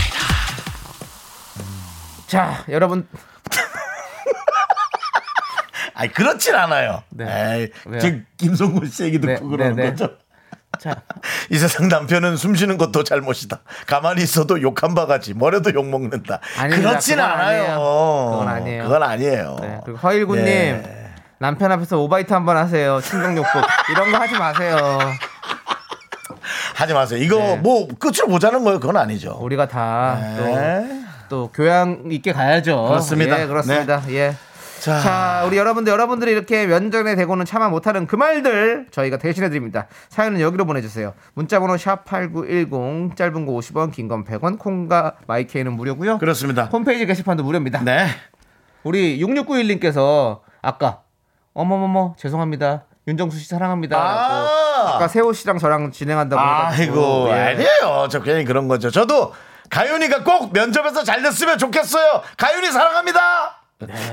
[2.33, 3.07] 자, 여러분.
[5.93, 7.03] 아니 그렇진 않아요.
[7.11, 7.69] 네.
[7.87, 7.99] 에이?
[7.99, 9.89] 지금 김성군 씨 얘기 듣고 네, 그러는 네, 네.
[9.91, 10.09] 거죠.
[10.79, 11.03] 자,
[11.51, 13.59] 이 세상 남편은 숨 쉬는 것도 잘못이다.
[13.85, 16.39] 가만히 있어도 욕한 바가지, 뭐래도 욕 먹는다.
[16.57, 16.89] 아닙니다.
[16.89, 17.61] 그렇진 그건 않아요.
[17.61, 18.29] 아니에요.
[18.31, 18.83] 그건 아니에요.
[18.85, 19.57] 그건 아니에요.
[19.61, 19.79] 네.
[19.85, 20.47] 그리고 허일구님.
[20.47, 21.11] 예.
[21.37, 22.99] 남편 앞에서 오바이트 한번 하세요.
[23.01, 23.63] 충격요법.
[23.91, 24.99] 이런 거 하지 마세요.
[26.73, 27.21] 하지 마세요.
[27.21, 27.57] 이거 네.
[27.57, 28.79] 뭐 끝으로 보자는 거예요.
[28.79, 29.37] 그건 아니죠.
[29.39, 31.02] 우리가 다또 네.
[31.33, 32.85] 또 교양 있게 가야죠.
[32.89, 33.37] 그렇습니다.
[33.37, 33.41] 네.
[33.41, 34.03] 예, 그렇습니다.
[34.09, 34.35] 예.
[34.79, 39.87] 자, 자, 우리 여러분들, 여러분들이 이렇게 면전에 대고는 참아 못하는 그 말들 저희가 대신해 드립니다.
[40.09, 41.13] 사연은 여기로 보내주세요.
[41.33, 46.65] 문자번호 샵 8910, 짧은 거 50원, 긴 건 100원, 콩과 마이케이는 무료고요 그렇습니다.
[46.65, 47.81] 홈페이지 게시판도 무료입니다.
[47.83, 48.05] 네.
[48.83, 50.99] 우리 6691님께서 아까
[51.55, 52.83] 어머머머 죄송합니다.
[53.07, 53.97] 윤정수 씨 사랑합니다.
[53.97, 54.93] 아.
[54.97, 57.33] 아까 세호 씨랑 저랑 진행한다고 아이고, 예.
[57.33, 58.07] 아니에요.
[58.11, 58.91] 저 괜히 그런 거죠.
[58.91, 59.33] 저도
[59.73, 62.21] 가윤이가 꼭 면접에서 잘 됐으면 좋겠어요.
[62.37, 63.59] 가윤이 사랑합니다.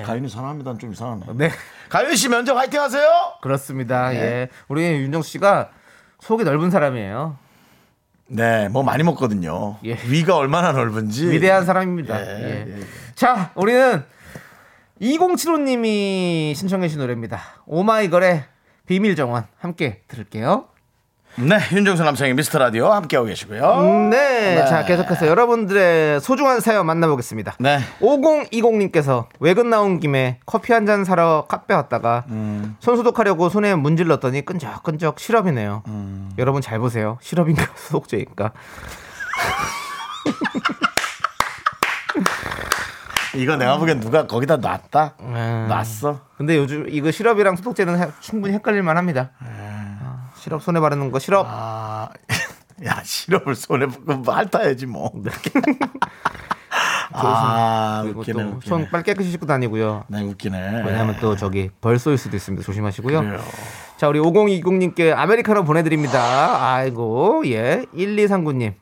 [0.07, 1.27] 가윤이 사랑합니다는 좀 이상하네.
[1.35, 1.51] 네.
[1.91, 3.07] 가윤 씨 면접 화이팅 하세요.
[3.43, 4.09] 그렇습니다.
[4.09, 4.17] 네.
[4.17, 4.49] 예.
[4.69, 5.69] 우리 윤정수 씨가
[6.21, 7.37] 속이 넓은 사람이에요.
[8.29, 9.77] 네, 뭐 많이 먹거든요.
[9.85, 9.99] 예.
[10.09, 11.29] 위가 얼마나 넓은지.
[11.29, 12.21] 위대한 사람입니다.
[12.21, 12.79] 예, 예.
[12.79, 12.81] 예.
[13.15, 14.03] 자, 우리는
[15.03, 17.39] 2075님이 신청해 주신 노래입니다.
[17.67, 18.45] 오마이걸의
[18.87, 20.70] 비밀 정원 함께 들을게요.
[21.37, 23.63] 네, 윤정수 남창의 미스터 라디오 함께하고 계시고요.
[23.81, 24.57] 음, 네.
[24.57, 24.65] 네.
[24.67, 27.55] 자, 계속해서 여러분들의 소중한 사연 만나보겠습니다.
[27.59, 27.79] 네.
[28.01, 32.77] 5020님께서 외근 나온 김에 커피 한 잔 사러 카페 왔다가 음.
[32.81, 35.83] 손 소독하려고 손에 문질렀더니 끈적끈적 시럽이네요.
[35.87, 36.31] 음.
[36.39, 37.17] 여러분 잘 보세요.
[37.23, 38.53] 시럽인가 소독제인가?
[43.37, 45.15] 이거 내가 보기엔 누가 거기다 놨다?
[45.21, 45.67] 음.
[45.69, 46.21] 놨어?
[46.37, 49.31] 근데 요즘 이거 시럽이랑 소독제는 해- 충분히 헷갈릴 만 합니다.
[50.41, 51.47] 아, 시럽 손에 바르는 거 시럽.
[51.49, 52.09] 아,
[52.85, 55.13] 야, 시럽을 손에 뭐 핥아야지 뭐.
[57.13, 58.69] 아, 그리고 웃기네, 또 웃기네.
[58.69, 60.05] 손 빨리 깨끗이 씻고 다니고요.
[60.09, 60.83] 네, 웃기네.
[60.87, 62.65] 왜냐하면 또 저기 벌 쏘일 수도 있습니다.
[62.65, 63.21] 조심하시고요.
[63.21, 63.41] 그래요.
[63.99, 66.73] 자, 우리 5020님께 아메리카노 보내드립니다.
[66.73, 67.85] 아이고, 예.
[67.95, 68.75] 1239님.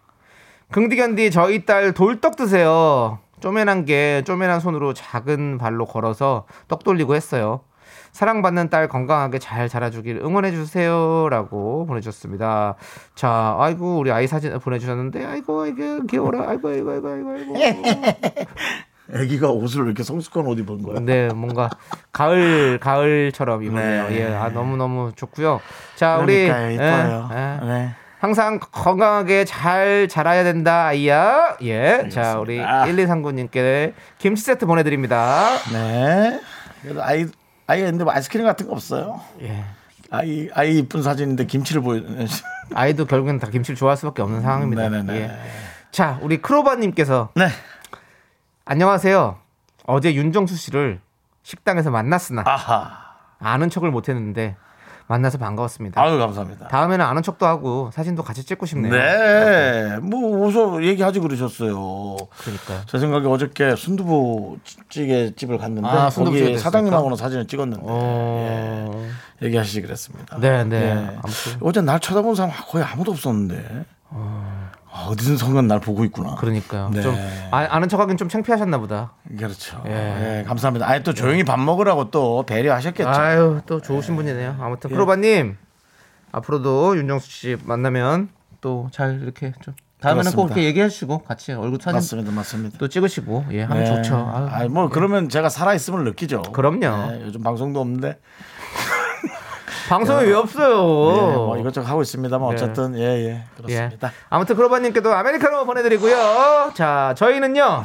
[0.70, 3.18] 긍디견디 저희 딸 돌떡 드세요.
[3.40, 7.62] 쪼맨한 게 쪼맨한 손으로 작은 발로 걸어서 떡 돌리고 했어요.
[8.18, 12.74] 사랑받는 딸 건강하게 잘 자라주길 응원해 주세요라고 보내주셨습니다.
[13.14, 17.30] 자, 아이고 우리 아이 사진 보내주셨는데, 아이고 이게 귀여워라, 아이고 아이고 아이고 아이고.
[17.30, 17.82] 아이고.
[19.14, 20.98] 애기가 옷을 이렇게 성숙한 옷 입은 거야.
[20.98, 21.70] 네, 뭔가
[22.10, 24.08] 가을 가을처럼 입었네요.
[24.08, 24.18] 네.
[24.18, 25.60] 예, 아 너무 너무 좋고요.
[25.94, 27.30] 자, 우리 그러니까요, 이뻐요.
[27.32, 27.66] 예, 예.
[27.68, 27.90] 네.
[28.18, 31.56] 항상 건강하게 잘 자라야 된다, 아이야.
[31.62, 33.14] 예, 자 우리 알겠습니다.
[33.14, 35.50] 1239님께 김치 세트 보내드립니다.
[35.72, 36.40] 네.
[36.82, 37.26] 그래도 아이,
[37.68, 39.20] 아이가 있는데 뭐 아이스크림 같은 거 없어요.
[39.42, 39.62] 예.
[40.10, 42.00] 아이, 아이 이쁜 사진인데 김치를 보여.
[42.74, 44.88] 아이도 결국엔 다 김치를 좋아할 수밖에 없는 상황입니다.
[44.88, 45.20] 네네네.
[45.20, 45.38] 예.
[45.90, 47.48] 자, 우리 크로바님께서 네.
[48.64, 49.38] 안녕하세요.
[49.86, 51.00] 어제 윤정수 씨를
[51.42, 53.16] 식당에서 만났으나 아하.
[53.38, 54.56] 아는 척을 못했는데
[55.08, 56.00] 만나서 반가웠습니다.
[56.00, 56.68] 아유, 감사합니다.
[56.68, 58.92] 다음에는 아는 척도 하고 사진도 같이 찍고 싶네요.
[58.92, 59.96] 네.
[60.02, 62.16] 뭐, 어서 얘기하지 그러셨어요.
[62.38, 62.82] 그러니까요.
[62.86, 64.58] 제 생각에 어저께 순두부
[64.90, 66.58] 찌개 집을 갔는데 아, 거기?
[66.58, 69.06] 사장님하고는 사진을 찍었는데 어...
[69.42, 70.38] 예, 얘기하시지 그랬습니다.
[70.38, 70.76] 네, 네.
[70.76, 70.92] 예.
[70.92, 71.52] 아무튼.
[71.60, 73.84] 어제 날 쳐다본 사람 거의 아무도 없었는데 아,
[75.08, 76.34] 어디선가 날 보고 있구나.
[76.36, 76.90] 그러니까요.
[76.92, 77.02] 네.
[77.02, 77.14] 좀
[77.50, 79.12] 아, 아는 척하긴 좀 창피하셨나 보다.
[79.36, 79.82] 그렇죠.
[79.86, 80.40] 예.
[80.40, 80.88] 예, 감사합니다.
[80.88, 83.08] 아니 또 조용히 밥 먹으라고 또 배려하셨겠죠.
[83.08, 84.56] 아유, 또 좋으신 분이네요.
[84.60, 85.56] 아무튼 크로바님
[86.32, 88.28] 앞으로도 윤정수 씨 만나면
[88.60, 90.54] 또 잘 이렇게 좀 다음에는 꼭 그렇습니다.
[90.54, 92.78] 이렇게 얘기해 주시고 같이 얼굴 사진 맞습니다, 맞습니다.
[92.78, 93.94] 또 찍으시고 예 하면 네.
[94.02, 94.48] 좋죠.
[94.50, 96.42] 아유, 뭐 그러면 제가 살아 있음을 느끼죠.
[96.42, 97.12] 그럼요.
[97.12, 98.18] 예, 요즘 방송도 없는데
[99.88, 100.68] 방송이 왜 없어요?
[100.68, 102.54] 예, 뭐 이것저것 하고 있습니다만 네.
[102.54, 103.44] 어쨌든 예예 예.
[103.56, 104.12] 그렇습니다.
[104.28, 106.72] 아무튼 크로바 님께도 아메리카노 보내 드리고요.
[106.74, 107.84] 자, 저희는요.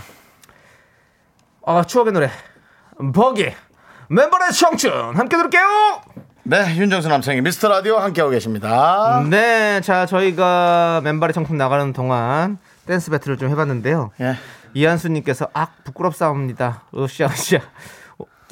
[1.62, 2.30] 어, 추억의 노래
[3.14, 3.52] 벅의
[4.10, 6.02] 맨발의 청춘 함께 들을게요.
[6.44, 9.24] 네, 윤정수 남창희 미스터 라디오 함께하고 계십니다.
[9.30, 14.12] 네, 자 저희가 맨발의 청춘 나가는 동안 댄스 battle을 좀 해봤는데요.
[14.20, 14.36] 예.
[14.74, 16.84] 이한수님께서 악 부끄럽사옵니다.
[16.98, 17.60] 으쌰 으쌰.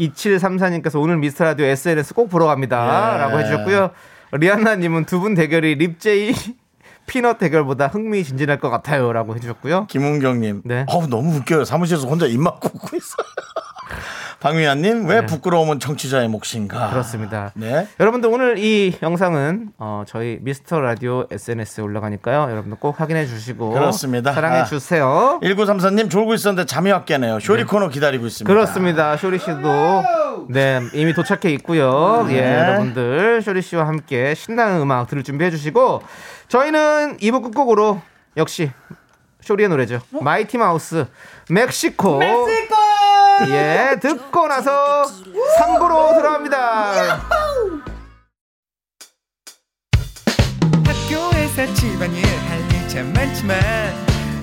[0.09, 3.39] 2734님께서 오늘 미스터 라디오 SNS 꼭 보러 갑니다.라고 예.
[3.43, 3.91] 해주셨고요.
[4.33, 6.33] 리안나님은 두 분 대결이 립제이
[7.07, 9.87] 피넛 대결보다 흥미진진할 것 같아요 라고 해주셨고요.
[9.87, 10.85] 김은경님, 네.
[10.87, 11.65] 어우 너무 웃겨요.
[11.65, 13.27] 사무실에서 혼자 입 막고 웃고 있어요.
[14.41, 16.85] 박미아님, 왜 부끄러움은 청취자의 몫인가?
[16.85, 16.91] 네.
[16.91, 17.51] 그렇습니다.
[17.53, 17.87] 네.
[17.99, 22.49] 여러분들 오늘 이 영상은 어, 저희 미스터 라디오 SNS에 올라가니까요.
[22.49, 24.33] 여러분들 꼭 확인해 주시고 그렇습니다.
[24.33, 24.63] 사랑해 아.
[24.63, 25.39] 주세요.
[25.43, 27.39] 1934님 졸고 있었는데 잠이 왔겠네요.
[27.39, 28.51] 쇼리 코너 기다리고 있습니다.
[28.51, 29.15] 그렇습니다.
[29.15, 30.03] 쇼리 씨도
[30.49, 32.25] 네 이미 도착해 있고요.
[32.31, 32.57] 예, 네.
[32.57, 36.01] 여러분들 쇼리 씨와 함께 신나는 음악 들을 준비해 주시고
[36.47, 38.01] 저희는 2부 끝곡으로
[38.37, 38.71] 역시
[39.41, 40.01] 쇼리의 노래죠.
[40.19, 41.05] 마이티 마우스
[41.49, 42.19] 멕시코.
[42.19, 42.60] 멕시코.
[43.47, 45.05] 예, 듣고 나서
[45.59, 47.21] 3부로 돌아옵니다.
[50.85, 53.59] 학교에서 집안일 할일참 많지만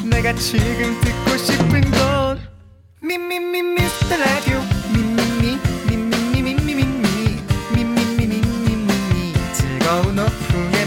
[0.05, 2.41] 내가 지금 듣고 싶은 건
[3.01, 4.61] 미미미 미스터 라디오
[4.93, 5.59] 미미미
[5.89, 7.41] 미미미 미미미
[7.75, 10.78] 미미미 미미미 즐거운 오후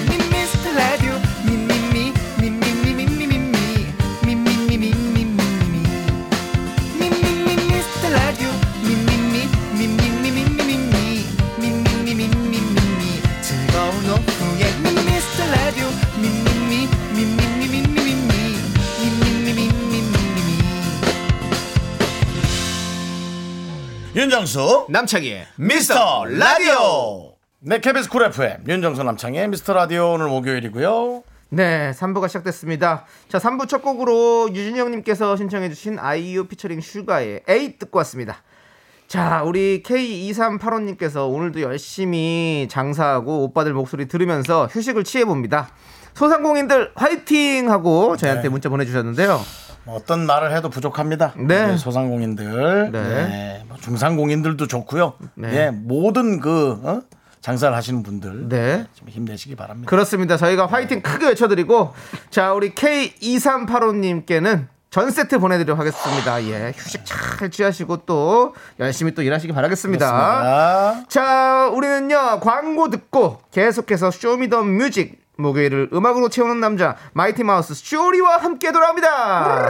[24.21, 31.91] 윤정수 남창희의 미스터 라디오 네 KBS 쿨 FM 윤정수 남창희 미스터 라디오 오늘 목요일이고요 네,
[31.91, 33.05] 3부가 시작됐습니다.
[33.27, 38.43] 자, 3부 첫 곡으로 유진영님께서 신청해주신 아이유 피처링 슈가의 에잇 듣고 왔습니다.
[39.07, 45.69] 자, 우리 K2385님께서 오늘도 열심히 장사하고 오빠들 목소리 들으면서 휴식을 취해봅니다.
[46.13, 47.71] 소상공인들 화이팅!
[47.71, 48.49] 하고 저희한테 네.
[48.49, 49.41] 문자 보내주셨는데요.
[49.83, 51.33] 뭐 어떤 말을 해도 부족합니다.
[51.37, 51.67] 네.
[51.67, 53.01] 네, 소상공인들, 네.
[53.01, 53.63] 네.
[53.67, 55.13] 뭐 중상공인들도 좋고요.
[55.35, 55.49] 네.
[55.49, 55.71] 네.
[55.71, 57.01] 모든 그 어?
[57.41, 58.85] 장사를 하시는 분들 네.
[58.93, 59.89] 좀 힘내시기 바랍니다.
[59.89, 60.37] 그렇습니다.
[60.37, 61.93] 저희가 화이팅 크게 외쳐드리고,
[62.29, 66.43] 자, 우리 K2385님께는 전 세트 보내드리도록 하겠습니다.
[66.43, 70.05] 예, 휴식 잘 취하시고 또 열심히 또 일하시기 바라겠습니다.
[70.05, 71.05] 그렇습니다.
[71.07, 77.73] 자, 우리는요, 광고 듣고 계속해서 Show Me the Music 목요일을 음악으로 채우는 남자 마이티 마우스
[77.73, 79.69] 쇼리와 함께 돌아옵니다.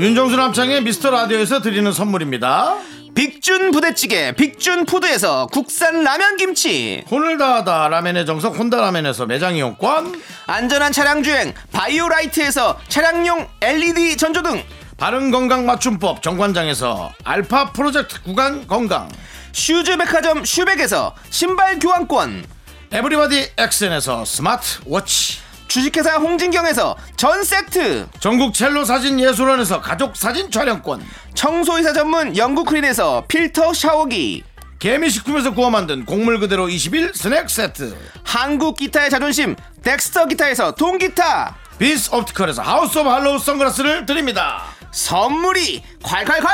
[0.00, 2.76] 윤정수 남창희 미스터 라디오에서 드리는 선물입니다.
[3.14, 10.22] 빅준 부대찌개 빅준 푸드에서 국산 라면 김치 혼을 다하다 라면의 정석 혼다 라면에서 매장 이용권
[10.46, 14.62] 안전한 차량 주행 바이오라이트에서 차량용 LED 전조등
[14.98, 19.08] 바른 건강 맞춤법 정관장에서 알파 프로젝트 구간 건강.
[19.52, 22.44] 슈즈 백화점 슈백에서 신발 교환권,
[22.90, 25.38] 에브리바디 엑센에서 스마트 워치.
[25.68, 31.06] 주식회사 홍진경에서 전 세트, 전국 첼로 사진 예술원에서 가족 사진 촬영권.
[31.34, 34.42] 청소이사 전문 영국 크린에서 필터 샤워기,
[34.80, 37.96] 개미식품에서 구워 만든 곡물 그대로 21 스낵 세트.
[38.24, 46.46] 한국 기타의 자존심 덱스터 기타에서 통기타, 비스 옵티컬에서 하우스 오브 할로우 선글라스를 드립니다 선물이 콸콸콸!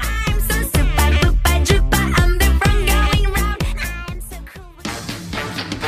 [0.00, 2.04] I'm so super duper duper.
[2.18, 3.62] I'm the front going round.
[3.80, 5.80] I'm so cool.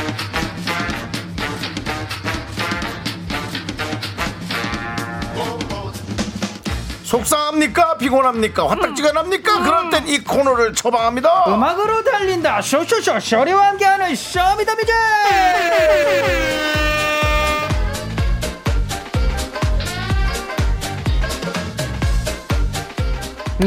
[7.03, 14.93] 속상합니까 피곤합니까 화딱지근합니까 그럴 땐 이 코너를 처방합니다 음악으로 달린다 쇼쇼쇼 쇼리와 함께하는 쇼미더뮤직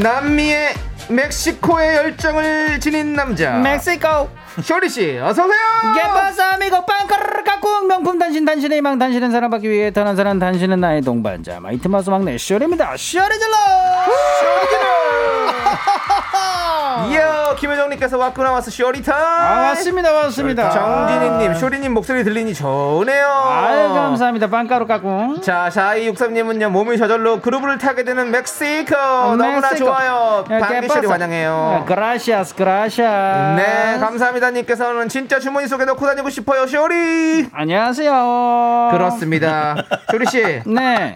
[0.02, 0.74] 남미의
[1.08, 3.52] 멕시코의 열정을 지닌 남자.
[3.52, 4.28] 멕시코.
[4.62, 5.58] 쇼리 씨 어서 오세요.
[5.94, 10.80] qué pasa amigo 빵카르르 갖고 명품 단신 단신의 희망 단신은 사랑받기 위해 태어난 사람 단신은
[10.80, 11.60] 나의 동반자.
[11.60, 12.96] 마이티 마우스 막내 쇼리입니다.
[12.96, 14.85] 쇼리 질러
[17.10, 19.22] 이야 김효정님께서 왔구나 와서 쇼리 타임.
[19.22, 23.26] 아 맞습니다 맞습니다 정진희님 쇼리님 목소리 들리니 좋네요.
[23.26, 28.96] 아유 감사합니다 빵가루 깎고 자, 4263님은요, 몸이 저절로 그루브를 타게 되는 멕시코.
[28.96, 29.86] 너무나 멕시코.
[29.86, 30.44] 좋아요.
[30.50, 31.12] 야, 방귀 ¿qué 쇼리 pasa?
[31.12, 31.84] 환영해요.
[31.86, 37.48] 그라시아스 그라시아스 네, 감사합니다.님께서는 진짜 주머니 속에 넣고 다니고 싶어요, 쇼리.
[37.52, 39.76] 안녕하세요 그렇습니다.
[40.10, 41.14] 쇼리씨, 네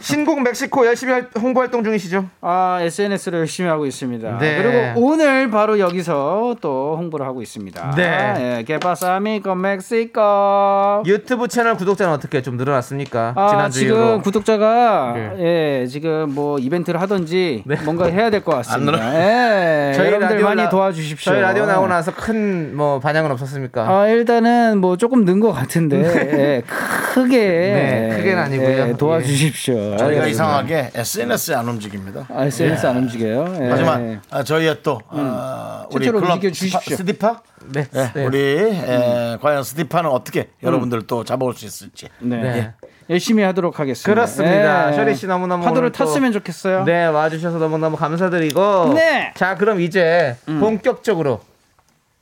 [0.00, 2.24] 신곡 멕시코 열심히 할- 홍보 활동 중이시죠?
[2.40, 4.38] 아, SNS를 열심히 하고 있습니다.
[4.38, 4.62] 네.
[4.62, 7.94] 그리고 오늘 바로 여기서 또 홍보를 하고 있습니다.
[7.96, 8.56] 네.
[8.58, 11.02] 예, 게파사미코 멕시코.
[11.06, 13.34] 유튜브 채널 구독자는 어떻게 좀 늘어났습니까?
[13.36, 14.20] 아, 지난주 지금 이후로.
[14.22, 15.82] 구독자가 네.
[15.82, 17.76] 예, 지금 뭐 이벤트를 하든지 네.
[17.84, 18.92] 뭔가 해야 될 것 같습니다.
[18.92, 21.32] 늘어- 예, 여러분들 많이 나- 도와주십시오.
[21.32, 23.82] 저희 라디오 나오고 나서 큰 뭐 반향은 없었습니까?
[23.88, 28.68] 아, 일단은 뭐 조금 는 것 같은데 예, 크게 네, 크게는 아니고요.
[28.88, 29.89] 예, 도와주십시오.
[29.96, 30.30] 저희가 예.
[30.30, 33.56] 이상하게 SNS에 안 움직입니다 아, SNS 안 움직여요.
[33.60, 33.68] 예.
[33.70, 36.96] 하지만 아, 저희의 또 아, 우리 실제로 클럽 움직여 주십시오.
[36.96, 37.86] 스디파 네.
[37.90, 38.24] 네, 네.
[38.24, 42.42] 우리 에, 과연 스디파는 어떻게 여러분들 또 잡아올 수 있을지 네.
[42.42, 42.72] 네.
[43.10, 44.08] 열심히 하도록 하겠습니다.
[44.14, 44.92] 그렇습니다.
[44.92, 44.96] 예.
[44.96, 46.84] 쇼리 씨 너무너무 파도를 탔으면 좋겠어요.
[46.84, 48.94] 네, 와주셔서 너무너무 감사드리고.
[48.94, 49.32] 네.
[49.34, 51.40] 자, 그럼 이제 본격적으로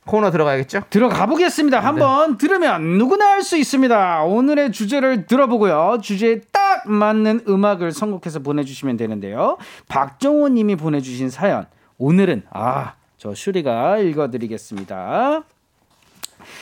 [0.09, 0.81] 코너 들어가야겠죠?
[0.89, 1.79] 들어가 보겠습니다.
[1.79, 4.23] 한번 들으면 누구나 알 수 있습니다.
[4.23, 5.99] 오늘의 주제를 들어보고요.
[6.01, 9.57] 주제에 딱 맞는 음악을 선곡해서 보내주시면 되는데요.
[9.87, 11.67] 박정호 님이 보내주신 사연.
[11.99, 15.43] 오늘은, 아, 저 슈리가 읽어드리겠습니다.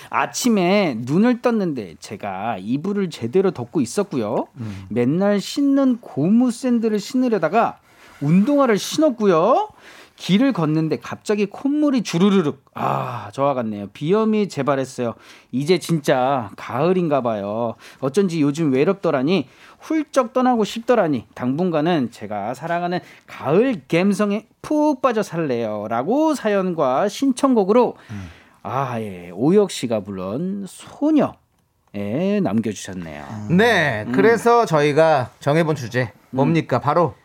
[0.10, 4.48] 아침에 눈을 떴는데 제가 이불을 제대로 덮고 있었고요.
[4.90, 7.78] 맨날 신는 고무 샌들을 신으려다가
[8.20, 9.70] 운동화를 신었고요.
[10.18, 12.66] 길을 걷는데 갑자기 콧물이 주르르륵.
[12.74, 13.88] 아, 저와 같네요.
[13.94, 15.14] 비염이 재발했어요.
[15.52, 17.76] 이제 진짜 가을인가 봐요.
[18.00, 19.48] 어쩐지 요즘 외롭더라니
[19.80, 25.88] 훌쩍 떠나고 싶더라니 당분간은 제가 사랑하는 가을 감성에 푹 빠져 살래요.
[25.88, 27.96] 라고 사연과 신청곡으로
[28.64, 29.30] 아, 예.
[29.34, 31.36] 오혁 씨가 불른 소녀.
[31.96, 33.48] 에 남겨주셨네요.
[33.52, 36.80] 네, 그래서 저희가 정해본 주제 뭡니까?
[36.80, 37.16] 바로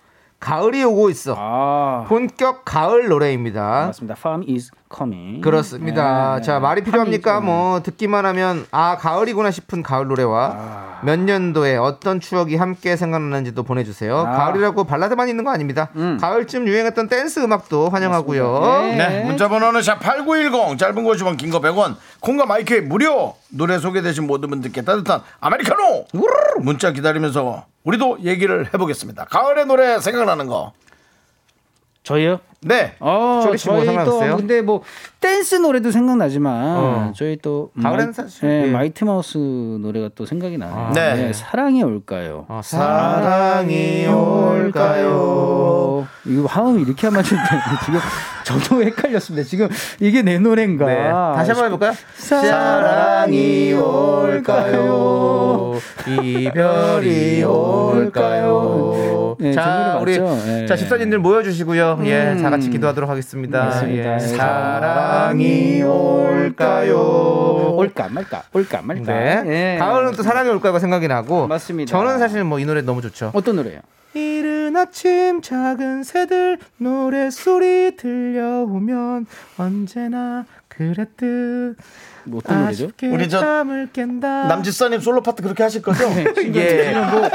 [0.42, 1.36] 가을이 오고 있어.
[1.38, 3.86] 아, 본격 가을 노래입니다.
[3.86, 4.16] 맞습니다.
[4.18, 5.40] Farm is coming.
[5.40, 6.36] 그렇습니다.
[6.36, 6.42] 네.
[6.42, 7.40] 자, 말이 필요합니까?
[7.40, 13.84] 뭐 듣기만 하면 아, 가을이구나 싶은 가을 노래와 몇 년도에 어떤 추억이 함께 생각나는지도 보내
[13.84, 14.18] 주세요.
[14.18, 14.30] 아.
[14.30, 15.88] 가을이라고 발라드만 있는 거 아닙니다.
[16.20, 18.60] 가을쯤 유행했던 댄스 음악도 환영하고요.
[18.60, 19.08] 맞습니다.
[19.08, 24.50] 네, 문자 번호는 샵8910 짧은 거 50원 긴거 100원 콩과 마이케이 무료 노래 소개되신 모든
[24.50, 30.72] 분들께 따뜻한 아메리카노 우르르 문자 기다리면서 우리도 얘기를 해 보겠습니다 가을의 노래 생각나는 거
[32.02, 32.40] 저희요?
[32.64, 32.92] 네.
[33.00, 34.20] 어, 씨뭐 저희 또?
[34.36, 34.82] 근데 뭐
[35.20, 37.12] 댄스 노래도 생각나지만 어.
[37.16, 38.70] 저희 또 마이- 사실, 네, 예.
[38.70, 40.72] 마이티 마우스 노래가 또 생각이 나요.
[40.72, 41.32] 아, 네.
[41.32, 42.46] 사랑이 올까요?
[42.48, 46.06] 어, 사랑이 올까요?
[46.24, 47.38] 이거 화음이 이렇게 하면 지금
[48.44, 49.46] 저도 헷갈렸습니다.
[49.48, 49.68] 지금
[50.00, 50.86] 이게 내 노래인가?
[50.86, 51.10] 네.
[51.10, 51.92] 다시 한번 해볼까요?
[52.14, 55.72] 사랑이 올까요?
[56.22, 59.36] 이별이 올까요?
[59.38, 60.18] 네, 자, 제 우리?
[60.18, 60.66] 네.
[60.66, 62.00] 자 집사님들 모여주시고요.
[62.04, 63.88] 예, 다 같이 기도하도록 하겠습니다.
[63.90, 64.02] 예.
[64.02, 64.18] 네.
[64.18, 67.74] 사랑이 올까요?
[67.76, 68.42] 올까 말까?
[68.52, 69.12] 올까 말까?
[69.12, 69.42] 네.
[69.74, 69.78] 예.
[69.78, 71.46] 가을은 또 사랑이 올까가 생각이 나고.
[71.48, 71.90] 맞습니다.
[71.90, 73.30] 저는 사실 뭐 이 노래 너무 좋죠.
[73.34, 73.80] 어떤 노래요?
[74.14, 79.26] 이른 아침 작은 새들 노래 소리 들려오면
[79.58, 80.44] 언제나
[80.76, 81.76] 그랬듯
[82.24, 82.84] 뭐 어떤 노래죠?
[82.84, 86.04] 아쉽게 우리 저 잠을 깬다 남지사님 솔로 파트 그렇게 하실 거죠?
[86.54, 86.92] 예.
[86.94, 87.28] 뭐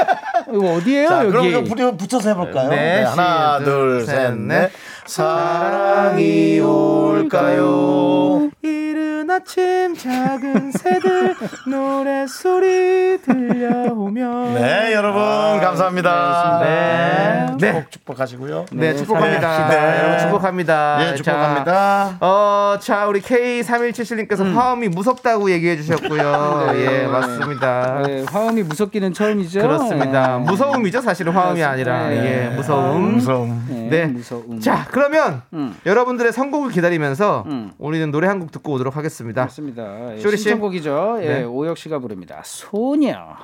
[0.54, 1.08] 이거 어디예요?
[1.08, 1.50] 자, 그럼 여기.
[1.50, 2.70] 이거 부리 붙여서 해볼까요?
[2.70, 4.46] 네, 하나, 시, 둘, 둘, 셋, 셋, 넷.
[4.46, 4.70] 넷.
[5.06, 8.50] 사랑이 올까요?
[8.62, 8.87] 이
[9.28, 11.36] 른 아침 작은 새들
[11.66, 15.20] 노래 소리 들려오면 네, 여러분,
[15.60, 16.60] 감사합니다.
[16.62, 17.46] 네.
[17.60, 17.72] 네.
[17.72, 18.66] 축복, 축복하시고요.
[18.72, 19.68] 네, 축복합니다.
[19.68, 19.98] 네.
[19.98, 20.98] 여러분 축복합니다.
[20.98, 21.64] 네, 축복합니다.
[21.64, 24.56] 자, 어, 자, 우리 K3177님께서 음.
[24.56, 26.70] 화음이 무섭다고 얘기해 주셨고요.
[26.76, 28.02] 예, 맞습니다.
[28.06, 29.60] 네, 화음이 무섭기는 처음이죠.
[29.60, 30.38] 그렇습니다.
[30.38, 30.44] 네.
[30.44, 32.08] 무서움이죠, 사실은 화음이 아니라.
[32.08, 32.46] 네.
[32.50, 33.16] 예, 무서움.
[33.16, 33.66] 무서움.
[33.90, 34.12] 네, 네.
[34.12, 34.60] 무서움.
[34.60, 35.74] 자, 그러면 음.
[35.86, 37.72] 여러분들의 선곡을 기다리면서 음.
[37.78, 39.42] 우리는 노래 한 곡 듣고 오도록 하겠습니다.
[39.42, 40.14] 맞습니다.
[40.14, 40.44] 예, 쇼리 씨?
[40.44, 41.18] 신청곡이죠.
[41.22, 41.44] 예, 네.
[41.44, 42.40] 오혁 씨가 부릅니다.
[42.44, 43.36] 소녀.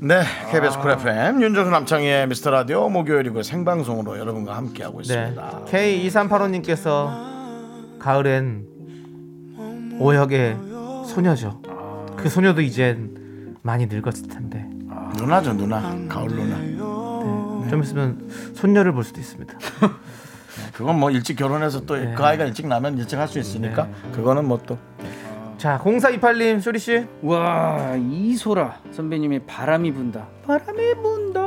[0.00, 5.04] 네, KBS 쿨 FM 윤정수 남창희의 미스터 라디오 목요일이고 생방송으로 여러분과 함께하고 네.
[5.14, 5.64] 있습니다.
[5.66, 8.64] K2385님께서 가을엔
[9.98, 10.56] 오혁의
[11.06, 11.60] 소녀죠.
[12.16, 14.64] 그 소녀도 이젠 많이 늙었을 텐데.
[15.16, 15.80] 누나죠, 누나.
[16.08, 16.56] 가을 누나.
[17.68, 19.54] 좀 있으면 손녀를 볼 수도 있습니다.
[20.74, 24.58] 그건 뭐 일찍 결혼해서 또 그 아이가 일찍 나면 일찍 할 수 있으니까 그거는 뭐
[24.66, 24.78] 또.
[25.58, 27.04] 자, 0428님, 쇼리 씨.
[27.22, 30.26] 와 이소라 선배님의 바람이 분다.
[30.46, 31.40] 바람이 분다.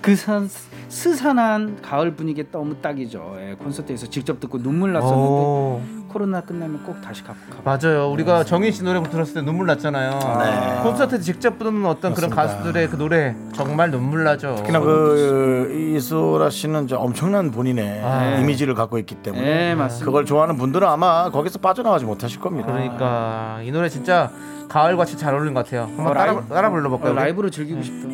[0.00, 0.48] 그 산,
[0.88, 3.36] 스산한 가을 분위기 너무 딱이죠.
[3.40, 7.34] 예, 콘서트에서 직접 듣고 눈물 났었는데 오, 코로나 끝나면 꼭 다시 가.
[7.34, 7.78] 가.
[7.78, 8.10] 맞아요.
[8.10, 10.10] 우리가 정인 씨 노래 들었을 때 눈물 났잖아요.
[10.38, 10.82] 네.
[10.82, 12.42] 콘서트에 직접 부르는 어떤 그런 맞습니다.
[12.58, 14.54] 가수들의 그 노래 정말 눈물 나죠.
[14.56, 18.38] 특히나 그 이소라 씨는 엄청난 본인의 아.
[18.38, 20.04] 이미지를 갖고 있기 때문에 네 맞습니다.
[20.06, 22.72] 그걸 좋아하는 분들은 아마 거기서 빠져나가지 못하실 겁니다.
[22.72, 24.30] 그러니까 이 노래 진짜
[24.68, 25.82] 가을과 진짜 잘 어울리는 것 같아요.
[25.82, 27.12] 한번 어, 따라, 라이브- 따라 불러볼까요?
[27.12, 27.14] 어?
[27.14, 28.08] 라이브로 즐기고 싶다.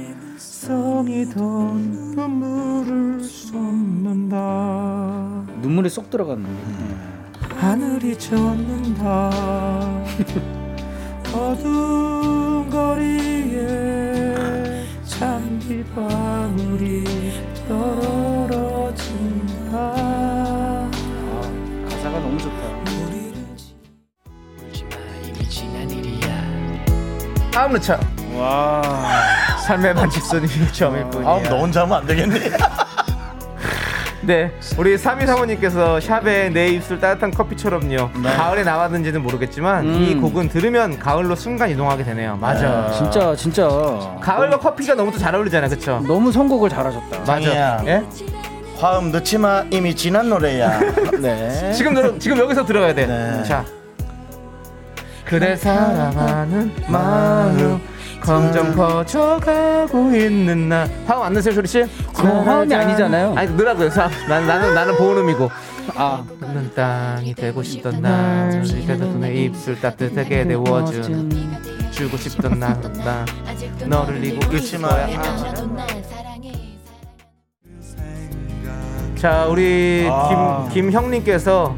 [0.64, 4.36] 성이 돈 눈물을 쏟는다
[5.60, 6.48] 눈물이 쏙 들어갔네.
[7.58, 9.30] 하늘이 젖는다
[11.34, 14.34] 어두운 거리에
[15.04, 17.04] 잔디방울이
[17.68, 19.72] 떨어진다
[21.90, 22.64] 가사가 너무 좋다.
[27.52, 28.00] 다음 루차
[28.34, 29.13] 와.
[29.66, 32.38] 삶의 반직선이 점일 뿐이야 아, 너 혼자 하면 안 되겠니?
[34.22, 38.10] 네, 우리 3235님께서 샵에 내 입술 따뜻한 커피처럼요.
[38.38, 39.94] 가을에 나왔는지는 모르겠지만 음.
[40.00, 42.36] 이 곡은 들으면 가을로 순간 이동하게 되네요.
[42.40, 42.90] 맞아.
[42.92, 43.68] 진짜 진짜
[44.22, 46.02] 가을과 커피가 너무 또 잘 어울리잖아요, 그렇죠?
[46.06, 47.18] 너무 선곡을 잘하셨다.
[47.26, 47.82] 맞아.
[47.86, 48.02] 예?
[48.78, 50.80] 화음 넣지 마 이미 지난 노래야.
[51.20, 51.72] 네.
[51.74, 53.06] 지금 들어, 지금 여기서 들어야 돼.
[53.06, 53.42] 네.
[53.44, 53.62] 자,
[55.26, 57.78] 그대 사랑하는 마음
[58.24, 60.86] 점점 커져가고 있는 나.
[61.06, 61.82] 화음 안 넣으세요, 쇼리 씨?
[61.82, 63.34] 어, 화음이 아니잖아요.
[63.36, 63.90] 아니 넣으라고요.
[63.90, 65.50] 자, 난 나는 나는 보음이고.
[65.96, 71.30] 아는 땅이 되고 싶던 날 그래도 내 입술 따뜻하게 데워준
[71.90, 72.72] 주고 싶던 나,
[73.04, 73.24] 나
[73.86, 75.06] 너를 잊고 있을 거야
[79.16, 80.68] 자 우리 아.
[80.72, 81.76] 김, 김형님께서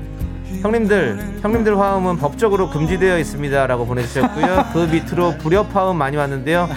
[0.63, 4.67] 형님들 형님들 화음은 법적으로 금지되어 있습니다라고 보내주셨고요.
[4.73, 6.69] 그 밑으로 불협 화음 많이 왔는데요.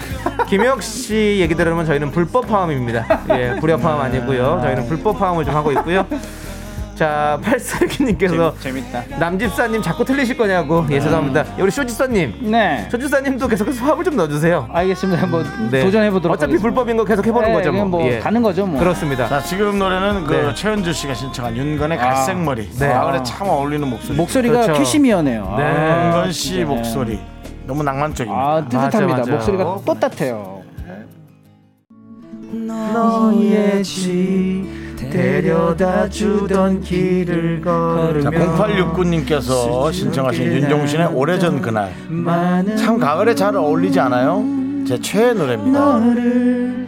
[0.48, 3.22] 김혁 씨 얘기 들으면 저희는 불법 화음입니다.
[3.30, 4.60] 예 불협 화음 아니고요.
[4.62, 6.06] 저희는 불법 화음을 좀 하고 있고요
[7.00, 9.02] 자, 8462님께서 재밌다.
[9.18, 10.84] 남집사님 자꾸 틀리실 거냐고.
[10.90, 11.46] 예, 죄송합니다.
[11.58, 12.50] 우리 쇼집사님.
[12.50, 12.86] 네.
[12.90, 14.68] 쇼집사님도 계속해서 화합을 좀 넣어주세요.
[14.70, 15.22] 알겠습니다.
[15.22, 15.82] 한번 네.
[15.82, 16.62] 도전해 보도록 어차피 하겠습니다.
[16.62, 17.70] 불법인 거 계속 해보는 네, 거죠.
[17.72, 18.00] 그냥 뭐.
[18.02, 18.18] 뭐 예.
[18.18, 18.78] 가는 거죠, 뭐.
[18.78, 19.28] 그렇습니다.
[19.28, 20.54] 자 지금 노래는 그 네.
[20.54, 22.68] 최현주 씨가 신청한 윤건의 갈색머리.
[22.72, 22.88] 네.
[22.88, 24.18] 가을에 참 어울리는 목소리.
[24.18, 24.78] 목소리가 그렇죠.
[24.78, 25.54] 캐시미어네요.
[25.56, 25.64] 네.
[25.64, 26.66] 아, 윤건 씨 진짜.
[26.66, 27.18] 목소리
[27.66, 28.42] 너무 낭만적입니다.
[28.42, 29.06] 아, 뜨뜻합니다.
[29.06, 29.32] 맞아, 맞아.
[29.32, 29.82] 목소리가 어.
[29.86, 30.60] 떳떳해요.
[32.52, 41.92] 너의 집 데려다 주던 길을 자, 걸으며 0869님께서 신청하신 윤종신의 오래전 그날.
[42.76, 44.44] 참 가을에 잘 어울리지 않아요?
[44.86, 45.78] 제 최애 노래입니다.
[45.78, 46.86] 너를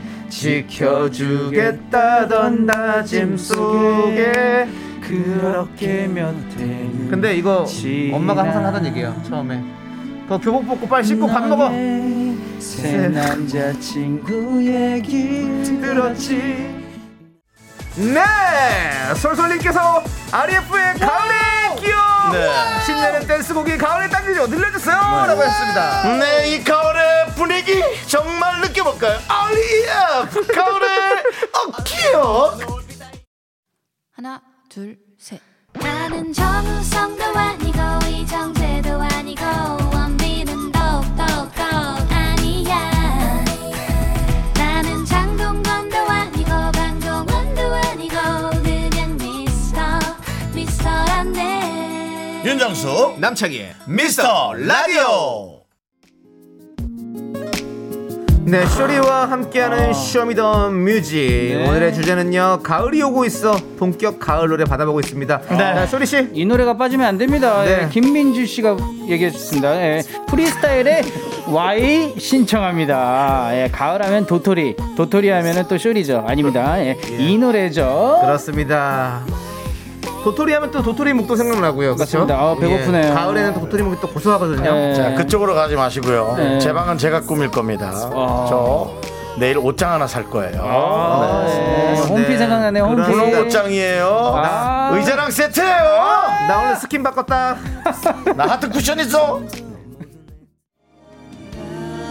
[1.43, 4.67] 지켜주겠다던 다짐 속에
[5.01, 6.89] 그렇게 몇 해.
[7.11, 7.65] 근데 이거.
[8.13, 9.63] 엄마가 항상 하던 얘기예요 처음에
[10.29, 11.71] 그 교복 벗고 빨리 씻고 밥 먹어
[12.59, 15.43] 새 남자친구 얘기
[15.81, 16.82] 들었지
[17.97, 22.51] 네 솔솔님께서 RF의 가을의 기억 네.
[22.87, 29.19] 신나는 댄스곡이 가을에 당기죠 늘려주세요 라고 했습니다 네, 이 가을의 분위기 정말 느껴볼까요?
[29.29, 30.29] 아리야!
[30.55, 30.89] 가을의
[31.53, 32.61] 어, 기억!
[34.15, 34.41] 하나
[34.71, 35.41] 둘 셋.
[35.75, 37.79] 나는 정우성도 아니고
[38.09, 39.45] 이정재도 아니고
[52.53, 55.63] 윤정수, 남창희의 미스터 라디오!
[58.45, 61.17] 네, 쇼리와 함께하는 쇼미더 뮤직.
[61.17, 61.67] 네.
[61.67, 63.57] 오늘의 주제는요, 가을이 오고 있어.
[63.79, 65.41] 본격 가을 노래 받아보고 있습니다.
[65.49, 66.29] 자, 쇼리 씨.
[66.35, 67.65] 이 노래가 빠지면 안 됩니다.
[67.65, 67.85] 네.
[67.85, 68.77] 예, 김민주 씨가
[69.09, 69.77] 얘기했습니다.
[69.77, 71.05] 예, 프리스타일의
[71.47, 73.49] Y 신청합니다.
[73.53, 76.27] 예, 가을하면 도토리, 도토리 하면은 또 쇼리죠.
[76.29, 76.79] 아닙니다.
[76.81, 78.19] 예, 이 노래죠.
[78.21, 79.25] 그렇습니다.
[80.23, 81.97] 도토리 하면 또 도토리 묵도 생각나고요.
[81.97, 82.19] 그렇죠?
[82.19, 82.35] 맞습니다.
[82.35, 83.11] 아, 배고프네요.
[83.11, 84.71] 예, 가을에는 또 도토리 묵이 또 고소하거든요.
[84.91, 84.95] 예.
[84.95, 86.35] 자, 그쪽으로 가지 마시고요.
[86.37, 86.59] 네.
[86.59, 87.91] 제 방은 제가 꾸밀 겁니다.
[87.93, 88.47] 아.
[88.49, 88.91] 저
[89.39, 90.63] 내일 옷장 하나 살 거예요.
[90.63, 91.95] 아, 네.
[91.97, 92.85] 예, 홈피 생각나네요.
[92.85, 93.03] 홈피.
[93.03, 94.33] 분홍 옷장이에요.
[94.37, 94.91] 아.
[94.93, 95.85] 의자랑 세트예요.
[96.49, 97.57] 나 오늘 스킨 바꿨다.
[98.37, 99.41] 나 하트 쿠션 있어.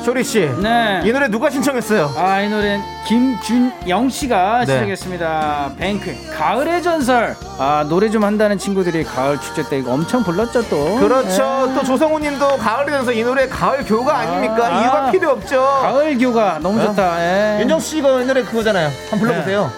[0.03, 0.49] 쇼리 씨.
[0.61, 1.01] 네.
[1.05, 2.13] 이 노래 누가 신청했어요?
[2.17, 4.65] 아, 이 노래는 김준영 씨가 네.
[4.65, 5.73] 시작했습니다.
[5.77, 7.35] 뱅크, 가을의 전설.
[7.59, 10.95] 아, 노래 좀 한다는 친구들이 가을 축제 때 이거 엄청 불렀죠, 또.
[10.95, 11.67] 그렇죠.
[11.69, 11.75] 예.
[11.75, 14.67] 또 조성우 님도 가을이 돼서 이 노래 가을 교가 아닙니까?
[14.67, 14.81] 아.
[14.81, 15.61] 이유가 필요 없죠.
[15.61, 17.19] 가을 교가 너무 좋다.
[17.19, 17.61] 예.
[17.61, 18.89] 윤정 씨가 이 노래 그거잖아요.
[19.11, 19.71] 한번 불러 보세요.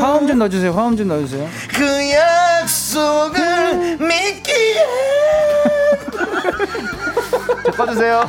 [0.00, 0.72] 화음 좀 넣어주세요.
[0.72, 1.48] 화음 좀 넣어주세요.
[1.74, 4.86] 그 약속을 믿기에
[5.61, 5.61] 저
[7.76, 8.24] 꺼주세요.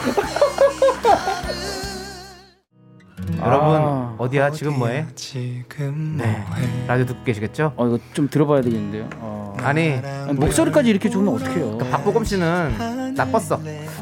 [3.39, 4.15] 여러분 아.
[4.17, 5.05] 어디야 지금 뭐해?
[5.15, 6.43] 지금 네
[6.87, 7.73] 라디오 듣고 계시겠죠?
[7.75, 9.09] 어, 이거 좀 들어봐야 되겠는데요.
[9.17, 9.55] 어.
[9.59, 11.77] 아니 아니, 목소리까지 이렇게 좋으면 어떡해요.
[11.77, 13.59] 박보검 씨는 나빴어.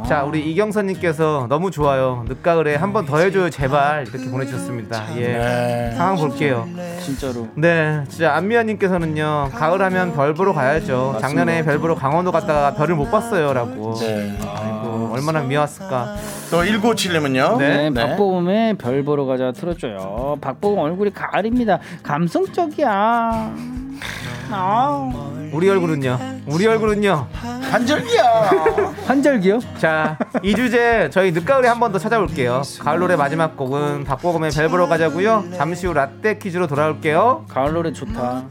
[0.08, 2.24] 자 우리 이경선님께서 너무 좋아요.
[2.28, 5.18] 늦가을에 한 번 더 해줘요 제발 이렇게 보내주셨습니다.
[5.18, 5.94] 예 네.
[5.98, 6.68] 상황 볼게요.
[7.04, 7.48] 진짜로.
[7.56, 11.18] 네, 진짜 안미아님께서는요 가을 하면 별 보러 가야죠.
[11.20, 13.96] 작년에 별 보러 강원도 갔다가 별을 못 봤어요라고.
[13.96, 14.38] 네.
[14.40, 16.16] 아이고 얼마나 미웠을까.
[16.50, 17.58] 또 1957님은요.
[17.58, 18.08] 네, 네.
[18.08, 20.38] 박보검의 별 보러 가자 틀어줘요.
[20.42, 21.80] 박보검 얼굴이 가을입니다.
[22.04, 23.81] 감성적이야.
[24.50, 25.12] 아,
[25.54, 26.20] 우리 얼굴은요.
[26.46, 27.28] 우리 얼굴은요.
[27.72, 28.24] 한절기야.
[29.08, 29.60] 한절기요?
[29.80, 32.62] 자, 이 주제 저희 늦가을에 한 번 더 찾아올게요.
[32.80, 35.46] 가을 노래 마지막 곡은 박보검의 별 보러 가자고요.
[35.58, 37.46] 잠시 후 라떼 퀴즈로 돌아올게요.
[37.50, 38.46] 가을 노래 좋다.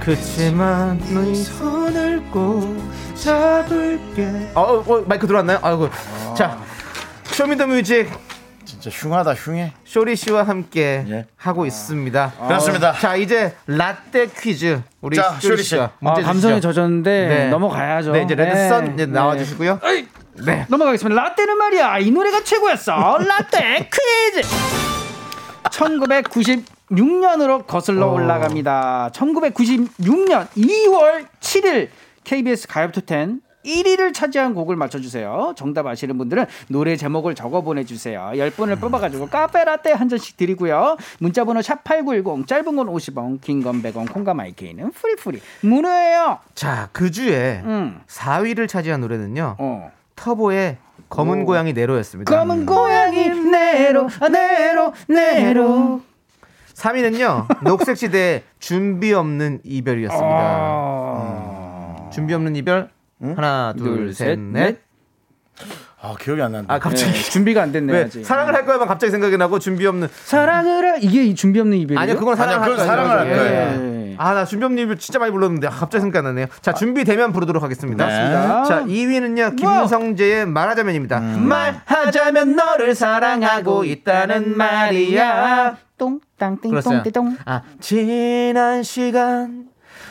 [0.00, 2.76] 그치만 너희 손을 꼭
[3.14, 4.50] 잡을게.
[4.54, 5.58] 어, 어, 어, 마이크 들어왔나요?
[5.62, 5.88] 아이고.
[6.36, 6.58] 자,
[7.24, 8.08] 쇼미더뮤직
[8.68, 9.72] 진짜 흉하다 흉해.
[9.86, 11.26] 쇼리 씨와 함께 예.
[11.36, 12.32] 하고 있습니다.
[12.46, 12.92] 그렇습니다.
[12.92, 15.70] 자, 이제 라떼 퀴즈 우리 자, 쇼리 씨.
[15.70, 16.72] 씨가 아, 문제 감성에 주시죠.
[16.74, 17.48] 젖었는데 네.
[17.48, 18.12] 넘어가야죠.
[18.12, 18.92] 네, 이제 red sun 네.
[18.94, 19.80] 이제 나와주시고요.
[20.44, 20.66] 네.
[20.68, 21.18] 넘어가겠습니다.
[21.22, 23.18] 라떼는 말이야 이 노래가 최고였어.
[23.26, 24.46] 라떼 퀴즈.
[25.70, 28.12] 1996년으로 거슬러 어.
[28.12, 29.12] 올라갑니다.
[29.14, 31.88] 1996년 2월 7일
[32.24, 35.52] KBS 가요톱10 1위를 차지한 곡을 맞춰주세요.
[35.56, 38.30] 정답 아시는 분들은 노래 제목을 적어 보내주세요.
[38.34, 40.96] 10분을 뽑아가지고 카페라떼 한 잔씩 드리고요.
[41.20, 46.38] 문자번호 샵8910 짧은 건 50원 긴 건 100원 콩과 마이케이는 free free 무료예요.
[46.54, 48.00] 자, 그 주에 음.
[48.06, 49.56] 4위를 차지한 노래는요.
[49.58, 49.92] 어.
[50.16, 50.78] 터보의
[51.10, 52.36] 검은 고양이 네로였습니다.
[52.36, 56.00] 검은 고양이 네로 아, 네로 네로
[56.74, 57.64] 3위는요.
[57.64, 60.28] 녹색지대의 준비 없는 이별이었습니다.
[60.38, 62.08] 아.
[62.12, 62.90] 준비 없는 이별
[63.20, 64.80] 하나, 둘, 둘, 셋, 셋, 넷.
[66.00, 66.72] 아, 기억이 안 난다.
[66.72, 68.24] 아 갑자기 네, 준비가 안 됐네 왜 아직.
[68.24, 70.06] 사랑을 할 거야만 갑자기 생각이 나고 준비 없는.
[70.12, 71.98] 사랑을 할 이게 이 준비 없는 이별이요?
[72.00, 73.80] 아니요 그건 사랑을 할 거야 사랑을 할 거예요.
[73.80, 74.14] 네.
[74.16, 76.46] 아나 준비 없는 이별 진짜 많이 불렀는데 아, 갑자기 생각 안 나네요.
[76.60, 78.04] 자 준비되면 부르도록 하겠습니다.
[78.06, 78.64] 맞습니다.
[78.64, 81.18] 자 2위는요 김성재의 말하자면입니다.
[81.18, 85.32] 말하자면 너를 사랑하고 있다는 말이야.
[85.34, 85.76] 그렇어요.
[85.98, 89.66] 똥땅띵똥띵똥 아 지난 시간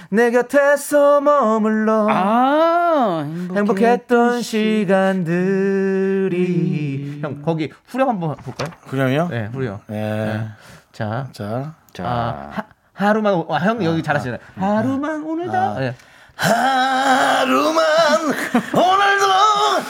[0.10, 5.20] 내 곁에서 머물러 아 행복했던 시간들이.
[7.22, 8.70] 형 거기 후렴 한번 볼까요?
[8.90, 9.28] 그냥요?
[9.30, 9.80] 네 후렴.
[9.92, 10.48] 예.
[10.94, 11.74] 자, 자.
[12.00, 14.40] 아, 하, 하루만 오- 아, 형 여기 잘하시잖아요.
[14.60, 15.96] 하루만 오늘다 예.
[16.36, 17.84] 하루만
[18.74, 19.26] 오늘도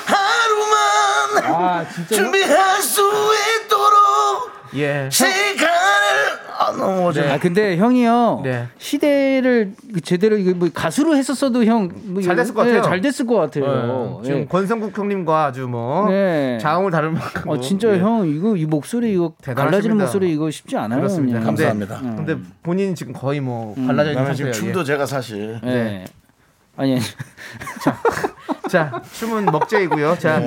[0.07, 3.01] 하루만 아 준비할 수
[3.65, 5.10] 있도록 예.
[5.12, 5.68] 시간을
[6.60, 8.68] 아, 너무 어제 아 근데 형이요 네.
[8.80, 9.74] 시대를
[10.04, 12.90] 제대로 이거 뭐 가수로 했었어도 형뭐 잘 이거- 됐을 것 네, 같아요.
[12.90, 13.64] 잘 됐을 것 같아요.
[13.66, 14.46] 어, 지금 예.
[14.46, 16.58] 권성국 형님과 아주 뭐 네.
[16.60, 18.00] 자웅을 다룰 만큼 어 진짜 예.
[18.00, 19.64] 형 이거 이 목소리 이거 대단하십니다.
[19.66, 21.00] 갈라지는 목소리 이거 쉽지 않아요.
[21.00, 21.40] 그렇습니다.
[21.40, 22.00] 근데- 감사합니다.
[22.16, 24.74] 근데 본인 지금 거의 뭐 발라져 있는 그다음에 지금 상태예요.
[24.74, 26.06] 춤도 제가 사실 네.
[26.78, 27.02] 아니 아니.
[27.02, 28.68] 예.
[28.70, 30.18] 자, 춤은 먹재이고요.
[30.20, 30.42] 자,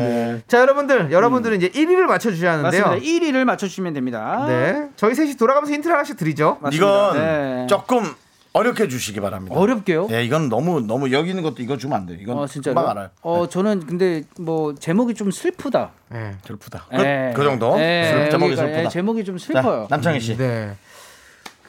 [0.46, 2.82] 자 여러분들, 여러분들은 이제 1위를 맞춰 주셔야 하는데요.
[2.86, 3.06] 맞습니다.
[3.06, 4.44] 1위를 맞춰주시면 됩니다.
[4.46, 6.58] 네, 저희 셋이 돌아가면서 힌트를 하나씩 드리죠.
[6.72, 7.66] 이건 네.
[7.68, 8.14] 조금
[8.52, 9.56] 어렵게 주시기 바랍니다.
[9.56, 10.08] 어렵게요?
[10.10, 12.18] 예, 이건 너무 너무 여기 있는 것도 이거 주면 안 돼요.
[12.20, 12.74] 이건 어 진짜로.
[12.74, 13.10] 금방 알아요.
[13.22, 15.90] 어 저는 근데 뭐 제목이 좀 슬프다.
[16.08, 16.34] 네.
[16.46, 16.86] 슬프다.
[16.94, 17.32] 예.
[17.34, 17.78] 그, 그 정도?
[17.80, 18.84] 예, 슬- 제목이 슬프다.
[18.84, 19.86] 예, 제목이 좀 자, 슬퍼요.
[19.88, 20.36] 남창희 씨.
[20.36, 20.76] 네.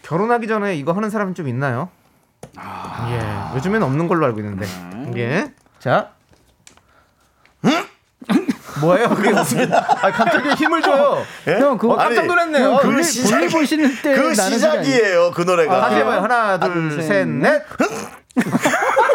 [0.01, 1.89] 결혼하기 전에 이거 하는 사람 좀 있나요?
[3.09, 4.67] 예, 요즘엔 없는 걸로 알고 있는데.
[5.17, 5.51] 예.
[5.79, 6.11] 자.
[8.81, 9.09] 뭐예요?
[9.09, 9.71] 그게 무슨?
[9.73, 11.23] 아 갑자기 힘을 줘요.
[11.45, 12.71] 형 그거 어, 깜짝 놀랐네요.
[12.73, 14.57] 형, 그 보시는 때그 나는 소리 아니에요.
[14.57, 15.31] 시작이에요.
[15.31, 15.81] 그 노래가.
[15.81, 16.21] 다시 해봐요.
[16.21, 17.63] 하나, 둘, 둘, 셋, 셋, 넷.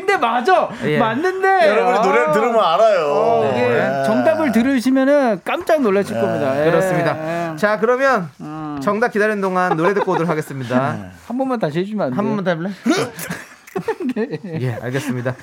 [0.00, 0.68] 근데 맞아.
[0.84, 0.98] 예.
[0.98, 1.68] 맞는데.
[1.68, 2.02] 여러분이 아.
[2.02, 3.50] 노래를 들으면 알아요.
[3.52, 4.02] 이게 예.
[4.06, 6.58] 정답을 들으시면은 깜짝 놀라실 겁니다.
[6.60, 6.64] 예.
[6.64, 6.70] 네.
[6.70, 7.52] 그렇습니다.
[7.52, 7.56] 예.
[7.56, 8.28] 자, 그러면
[8.82, 10.96] 정답 기다리는 동안 노래 듣고 오도록 하겠습니다.
[11.26, 12.18] 한 번만 다시 해주면 안 돼요?
[12.18, 12.70] 한 번만 더 해볼래?
[14.60, 15.34] 예, 알겠습니다.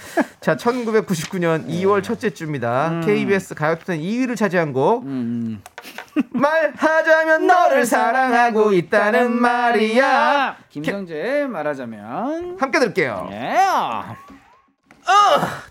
[0.41, 3.01] 자, 1999년 2월 첫째 주입니다.
[3.05, 5.05] KBS 가요톱텐 2위를 차지한 곡.
[6.31, 10.57] 말하자면 너를 사랑하고 있다는 말이야.
[10.69, 12.57] 김성재 말하자면.
[12.59, 13.29] 함께 들게요.
[13.31, 13.57] 예.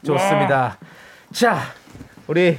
[0.04, 0.78] 좋습니다.
[1.32, 1.58] 자,
[2.26, 2.58] 우리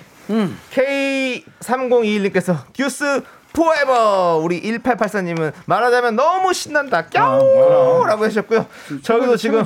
[0.71, 3.21] K3021님께서 듀스
[3.53, 8.65] 포에버 우리 1884님은 말하자면 너무 신난다 꺄우라고 하셨고요.
[9.01, 9.63] 저기도 지금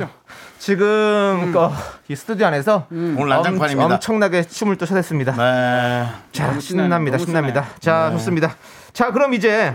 [0.59, 1.73] 지금 어,
[2.07, 3.95] 이 스튜디오 안에서 오늘 난장판입니다.
[3.95, 5.33] 엄청 나게 춤을 또 춰댔습니다.
[5.33, 6.07] 네.
[6.31, 7.17] 자, 신납니다.
[7.17, 7.65] 신납니다.
[7.79, 8.55] 자, 좋습니다.
[8.93, 9.73] 자, 그럼 이제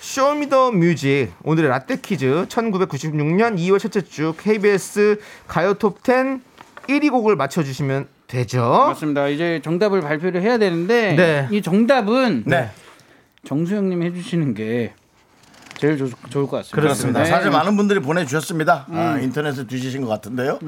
[0.00, 6.40] 쇼미더 뮤직 오늘의 라떼 퀴즈 1996년 2월 첫째 주 KBS 가요 톱10
[6.88, 8.62] 1위 곡을 맞춰 주시면 되죠.
[8.88, 9.28] 맞습니다.
[9.28, 11.48] 이제 정답을 발표를 해야 되는데 네.
[11.50, 12.70] 이 정답은 네.
[13.46, 14.94] 정수 형님이 해 주시는 게
[15.78, 16.80] 제일 좋, 좋을 것 같습니다.
[16.80, 17.22] 그렇습니다.
[17.22, 17.26] 네.
[17.26, 18.86] 사실 많은 분들이 보내주셨습니다.
[18.92, 20.58] 아, 인터넷에 뒤지신 것 같은데요.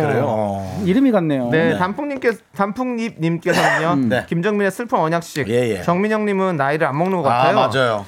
[0.00, 0.24] 그래요.
[0.26, 0.82] 어.
[0.84, 1.48] 이름이 같네요.
[1.50, 4.08] 네, 단풍님께 단풍님님께서는요.
[4.08, 4.26] 네.
[4.28, 5.48] 김정민의 슬픈 언약식.
[5.48, 5.82] 예, 예.
[5.82, 7.54] 정민영님은 나이를 안 먹는 것 아, 같아요.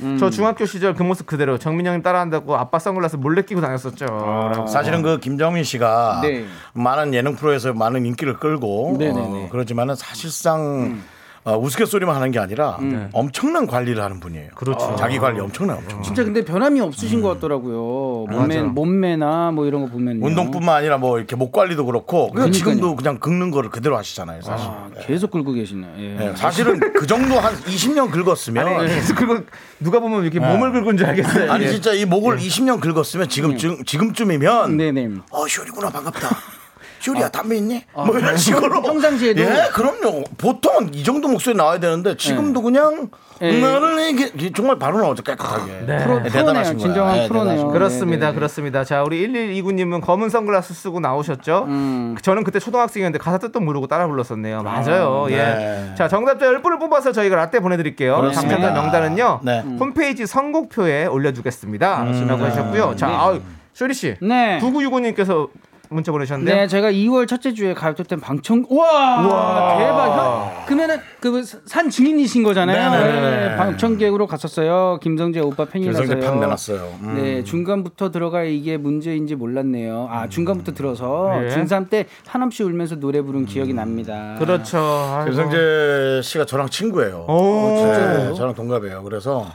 [0.01, 0.17] 맞아요.
[0.19, 4.05] 저 중학교 시절 그 모습 그대로 정민영님 따라한다고 아빠 선글라스 몰래 끼고 다녔었죠.
[4.07, 4.67] 라고.
[4.67, 6.45] 사실은 그 김정민 씨가 네.
[6.73, 9.21] 많은 예능 프로에서 많은 인기를 끌고 네네네.
[9.21, 11.01] 어, 그렇지만은 사실상
[11.43, 12.79] 어, 우스갯소리만 하는 게 아니라
[13.13, 14.51] 엄청난 관리를 하는 분이에요.
[14.55, 14.95] 그렇죠.
[14.99, 16.03] 자기 관리 엄청나 엄청.
[16.03, 18.27] 진짜 근데 변함이 없으신 것 같더라고요.
[18.31, 18.63] 몸매, 맞아.
[18.69, 22.53] 몸매나 뭐 이런 거 보면 운동뿐만 아니라 뭐 이렇게 목 관리도 그렇고 그냥.
[22.53, 24.43] 지금도 그냥 긁는 거를 그대로 하시잖아요.
[24.43, 24.69] 사실.
[24.69, 25.87] 아, 계속 끌고 계시네.
[25.99, 26.15] 예.
[26.19, 29.41] 네, 사실은 그 정도 한 20년 긁었으면 아니, 계속 긁어
[29.79, 31.51] 누가 보면 이렇게 몸을 긁은 줄 알겠어요.
[31.53, 31.69] 아니 예.
[31.71, 35.09] 진짜 이 목을 20년 긁었으면 지금 쯤 지금쯤이면 네네.
[35.31, 36.60] 어 쇼리구나 반갑다.
[37.01, 37.83] 쇼리야 담배 있니?
[37.95, 39.41] 뭐 이런 식으로 평상시에도?
[39.41, 40.25] 예 그럼요.
[40.39, 43.09] 보통은 이 정도 목소리 나와야 되는데 지금도 그냥
[43.43, 43.59] 예.
[43.59, 45.87] 나는 이게 정말 바로 나오죠 깨끗하게.
[45.87, 45.97] 네.
[46.05, 46.29] 프로, 네.
[46.29, 46.87] 대단하신 거야.
[46.87, 47.47] 진정한 네, 프로네요.
[47.57, 48.35] 대단하신 그렇습니다, 네, 네.
[48.35, 48.85] 그렇습니다.
[48.85, 51.65] 자, 우리 1129님은 검은 선글라스 쓰고 나오셨죠?
[51.69, 52.17] 음.
[52.21, 54.63] 저는 그때 초등학생이었는데 가사 뜻도 모르고 따라 불렀었네요.
[54.63, 55.27] 맞아요.
[55.31, 55.37] 예.
[55.37, 55.95] 네.
[55.97, 58.31] 자, 정답자 10분을 뽑아서 저희가 라떼 보내드릴게요.
[58.31, 59.61] 당첨자 명단은요, 네.
[59.81, 62.05] 홈페이지 선곡표에 올려두겠습니다.
[62.29, 62.95] 라고 하셨고요.
[62.97, 63.41] 자, 아우,
[63.73, 64.17] 쇼리 씨.
[64.21, 64.59] 네.
[64.61, 65.49] 9965님께서
[65.91, 66.55] 문자 보내셨는데.
[66.55, 70.07] 네, 제가 2월 첫째 주에 가요톱텐 방청 와, 대박.
[70.07, 72.91] 형, 그러면은 그산 증인이신 거잖아요.
[72.91, 73.49] 네네네.
[73.49, 75.01] 네, 방청객으로 갔었어요.
[75.03, 76.03] 김성재 오빠 팬이라서요.
[76.07, 76.99] 김성재 팬 내놨어요.
[77.03, 77.15] 음.
[77.17, 80.09] 네, 중간부터 들어가 이게 문제인지 몰랐네요.
[80.11, 81.49] 아, 중간부터 들어서 네.
[81.57, 84.37] 중3 때 한없이 울면서 노래 부른 기억이 납니다.
[84.39, 84.79] 그렇죠.
[84.79, 85.33] 아이고.
[85.33, 87.27] 김성재 씨가 저랑 친구예요.
[87.29, 89.03] 오, 네, 저랑 동갑이에요.
[89.03, 89.47] 그래서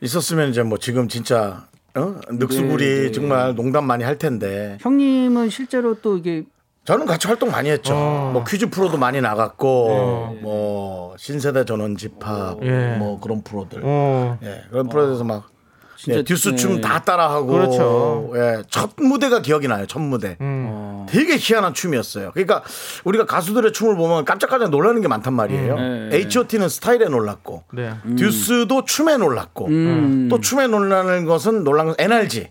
[0.00, 1.62] 있었으면 이제 뭐 지금 진짜
[1.96, 2.16] 어?
[2.30, 3.12] 늑수구리 네, 네.
[3.12, 6.44] 정말 농담 많이 할 텐데 형님은 실제로 또 이게
[6.84, 7.94] 저는 같이 활동 많이 했죠.
[7.94, 8.30] 어.
[8.32, 12.94] 뭐 퀴즈 프로도 많이 나갔고 뭐 신세대 전원 집합 예.
[12.96, 14.38] 뭐 그런 프로들 어.
[14.42, 15.50] 예, 그런 프로에서 막
[15.96, 16.56] 진짜, 예, 듀스 네.
[16.56, 18.32] 춤다 따라하고 그렇죠.
[18.34, 19.86] 예, 첫 무대가 기억이 나요.
[19.86, 20.36] 첫 무대.
[20.40, 21.06] 음.
[21.08, 22.32] 되게 희한한 춤이었어요.
[22.32, 22.62] 그러니까
[23.04, 25.74] 우리가 가수들의 춤을 보면 깜짝깜짝 놀라는 게 많단 말이에요.
[25.74, 26.08] 음.
[26.10, 26.16] 네.
[26.18, 27.94] H.O.T.는 스타일에 놀랐고 네.
[28.16, 30.28] 듀스도 춤에 놀랐고 음.
[30.30, 32.48] 또 춤에 놀라는 것은 놀란 것은 NRG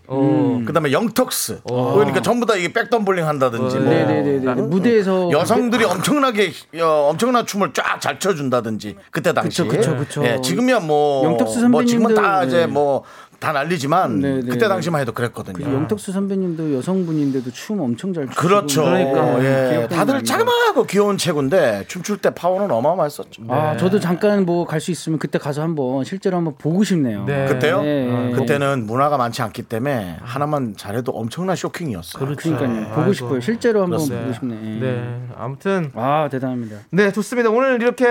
[0.66, 7.46] 그다음에 영턱스 그러니까 전부 다 이게 백덤블링 한다든지 뭐 네네네 무대에서 여성들이 엄청나게 어, 엄청난
[7.46, 10.24] 춤을 쫙 잘 춰준다든지 그때 당시 그쵸, 그쵸, 그쵸.
[10.24, 12.66] 예, 지금이야 뭐, 영턱스 뭐 지금은 다 선배님들, 이제 네.
[12.66, 13.02] 뭐
[13.38, 14.68] 다 난리지만 네, 네, 그때 네.
[14.68, 15.64] 당시만 해도 그랬거든요.
[15.72, 18.84] 영턱스 선배님도 여성분인데도 춤 엄청 잘 추시고 그렇죠.
[18.84, 20.24] 그러니까 예, 기억도 다들.
[20.24, 23.42] 자그마하고 귀여운 체구인데 춤출 때 파워는 어마어마했었죠.
[23.48, 27.24] 아, 저도 잠깐 뭐 갈 수 있으면 그때 가서 한번 실제로 한번 보고 싶네요.
[27.24, 27.46] 네.
[27.46, 27.82] 그때요?
[27.82, 28.32] 네.
[28.34, 32.24] 그때는 문화가 많지 않기 때문에 하나만 잘해도 엄청난 쇼킹이었어요.
[32.24, 32.88] 그러니까요.
[32.90, 33.12] 보고 아이고.
[33.12, 33.40] 싶어요.
[33.40, 34.22] 실제로 한번 그렇습니다.
[34.26, 34.80] 보고 싶네.
[34.80, 35.20] 네.
[35.36, 36.76] 아무튼 아, 대단합니다.
[36.90, 37.50] 네, 좋습니다.
[37.50, 38.04] 오늘 이렇게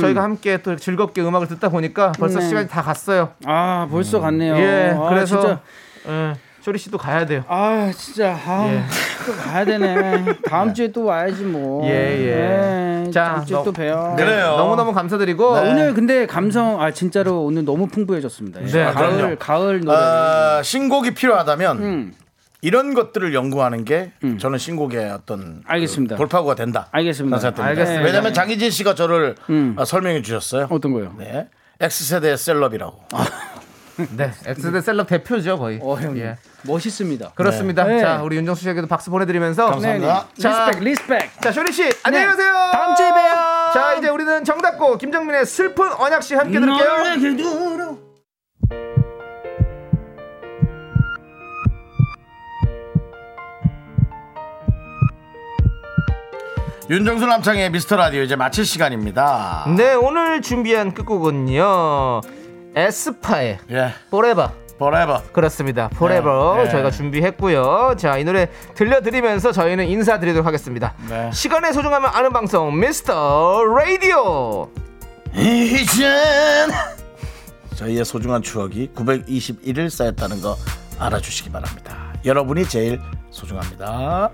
[0.00, 2.48] 저희가 함께 또 즐겁게 음악을 듣다 보니까 벌써 네.
[2.48, 3.30] 시간이 다 갔어요.
[3.46, 4.54] 아, 벌써 갔네요.
[4.56, 5.60] 예, 아, 그래서 진짜
[6.08, 7.44] 예, 쇼리 씨도 가야 돼요.
[7.48, 8.82] 아, 진짜 아, 예.
[9.26, 10.24] 또 가야 되네.
[10.48, 11.84] 다음 주에 또 와야지 뭐.
[11.86, 12.34] 예, 예.
[13.04, 14.14] 네, 자, 다음 주에 너- 또 봬요.
[14.16, 14.26] 그래.
[14.26, 14.56] 그래요.
[14.56, 18.62] 너무 너무 감사드리고 아, 오늘 근데 감성 아 진짜로 오늘 너무 풍부해졌습니다.
[18.62, 18.66] 예.
[18.66, 19.36] 네, 가을 그럼요.
[19.38, 19.96] 가을 노래.
[19.96, 22.14] 아, 신곡이 필요하다면 음.
[22.64, 26.14] 이런 것들을 연구하는 게 저는 신곡의 어떤 알겠습니다.
[26.14, 26.86] 그 돌파구가 된다.
[26.92, 27.36] 알겠습니다.
[27.56, 28.04] 알겠습니다.
[28.04, 29.74] 왜냐하면 장희진 씨가 저를 음.
[29.76, 30.68] 어, 설명해 주셨어요.
[30.70, 31.12] 어떤 거요?
[31.18, 31.48] 네.
[31.80, 33.00] X세대의 celeb이라고.
[34.16, 35.78] 네, X세대 celeb 대표죠, 거의.
[35.82, 36.22] 어, 형님.
[36.22, 36.36] 예.
[36.62, 37.32] 멋있습니다.
[37.34, 37.84] 그렇습니다.
[37.84, 38.00] 네.
[38.00, 40.28] 자, 우리 윤정수 씨에게도 박수 보내드리면서 감사합니다.
[40.38, 41.40] 자, respect respect.
[41.42, 42.52] 자, 쇼리 씨, 안녕히 가세요.
[42.72, 43.72] 다음 주에 봬요.
[43.74, 48.12] 자, 이제 우리는 정답곡 김정민의 슬픈 언약식 함께 들을게요.
[56.90, 59.64] 윤정수 남창희의 미스터 라디오 이제 마칠 시간입니다.
[59.78, 62.20] 네, 오늘 준비한 끝곡은요.
[62.74, 63.92] 에스파의 예.
[64.10, 64.50] forever.
[64.76, 65.22] forever.
[65.32, 65.88] 그렇습니다.
[66.56, 66.70] 네, 네.
[66.70, 67.94] 저희가 준비했고요.
[67.98, 70.94] 자, 이 노래 들려드리면서 저희는 인사드리도록 하겠습니다.
[71.08, 71.30] 네.
[71.32, 74.68] 시간의 소중함을 아는 방송 미스터 라디오.
[75.34, 76.70] 이젠
[77.76, 80.56] 저희의 소중한 추억이 921일 쌓였다는 거
[80.98, 82.12] 알아주시기 바랍니다.
[82.24, 83.00] 여러분이 제일
[83.30, 84.30] 소중합니다.